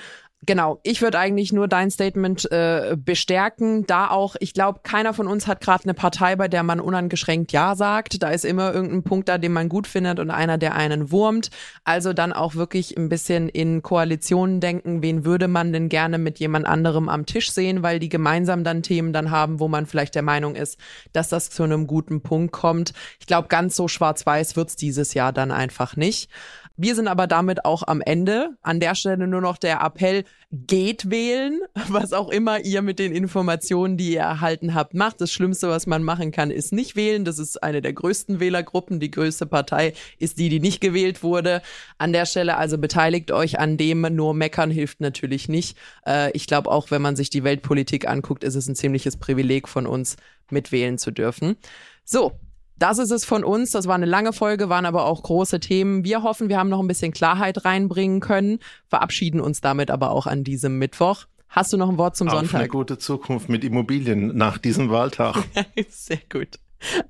[0.44, 3.86] Genau, ich würde eigentlich nur dein Statement äh, bestärken.
[3.86, 7.52] Da auch, ich glaube, keiner von uns hat gerade eine Partei, bei der man unangeschränkt
[7.52, 8.22] Ja sagt.
[8.22, 11.50] Da ist immer irgendein Punkt da, den man gut findet und einer, der einen wurmt.
[11.84, 16.38] Also dann auch wirklich ein bisschen in Koalitionen denken, wen würde man denn gerne mit
[16.38, 20.14] jemand anderem am Tisch sehen, weil die gemeinsam dann Themen dann haben, wo man vielleicht
[20.14, 20.78] der Meinung ist,
[21.14, 22.92] dass das zu einem guten Punkt kommt.
[23.20, 26.28] Ich glaube, ganz so schwarz-weiß wird's dieses Jahr dann einfach nicht.
[26.76, 28.56] Wir sind aber damit auch am Ende.
[28.60, 33.12] An der Stelle nur noch der Appell, geht wählen, was auch immer ihr mit den
[33.12, 35.20] Informationen, die ihr erhalten habt, macht.
[35.20, 37.24] Das Schlimmste, was man machen kann, ist nicht wählen.
[37.24, 39.00] Das ist eine der größten Wählergruppen.
[39.00, 41.62] Die größte Partei ist die, die nicht gewählt wurde.
[41.98, 44.02] An der Stelle also beteiligt euch an dem.
[44.14, 45.76] Nur meckern hilft natürlich nicht.
[46.06, 49.68] Äh, ich glaube auch, wenn man sich die Weltpolitik anguckt, ist es ein ziemliches Privileg
[49.68, 50.16] von uns,
[50.50, 51.56] mitwählen zu dürfen.
[52.04, 52.38] So,
[52.78, 53.70] das ist es von uns.
[53.70, 56.04] Das war eine lange Folge, waren aber auch große Themen.
[56.04, 58.58] Wir hoffen, wir haben noch ein bisschen Klarheit reinbringen können,
[58.88, 61.24] verabschieden uns damit aber auch an diesem Mittwoch.
[61.48, 62.60] Hast du noch ein Wort zum Auf Sonntag?
[62.60, 65.42] Eine gute Zukunft mit Immobilien nach diesem Wahltag.
[65.88, 66.58] Sehr gut.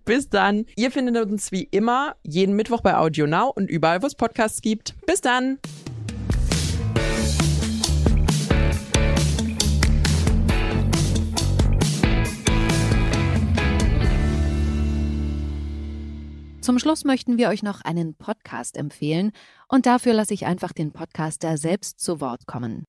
[0.05, 0.67] Bis dann.
[0.77, 4.63] Ihr findet uns wie immer jeden Mittwoch bei Audio Now und überall, wo es Podcasts
[4.63, 4.95] gibt.
[5.07, 5.59] Bis dann.
[16.67, 19.31] Zum Schluss möchten wir euch noch einen Podcast empfehlen
[19.69, 22.83] und dafür lasse ich einfach den Podcaster selbst zu Wort kommen.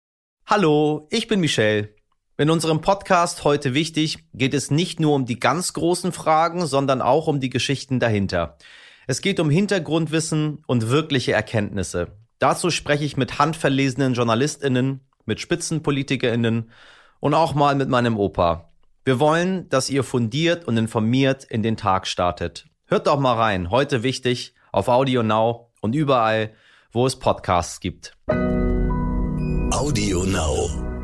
[0.47, 1.93] Hallo, ich bin Michelle.
[2.39, 7.03] In unserem Podcast heute wichtig geht es nicht nur um die ganz großen Fragen, sondern
[7.03, 8.57] auch um die Geschichten dahinter.
[9.05, 12.17] Es geht um Hintergrundwissen und wirkliche Erkenntnisse.
[12.39, 16.71] Dazu spreche ich mit handverlesenen Journalistinnen, mit Spitzenpolitikerinnen
[17.19, 18.71] und auch mal mit meinem Opa.
[19.05, 22.67] Wir wollen, dass ihr fundiert und informiert in den Tag startet.
[22.89, 23.69] Hört doch mal rein.
[23.69, 26.53] Heute wichtig auf Audio Now und überall,
[26.93, 28.13] wo es Podcasts gibt.
[29.71, 30.96] Audio Now.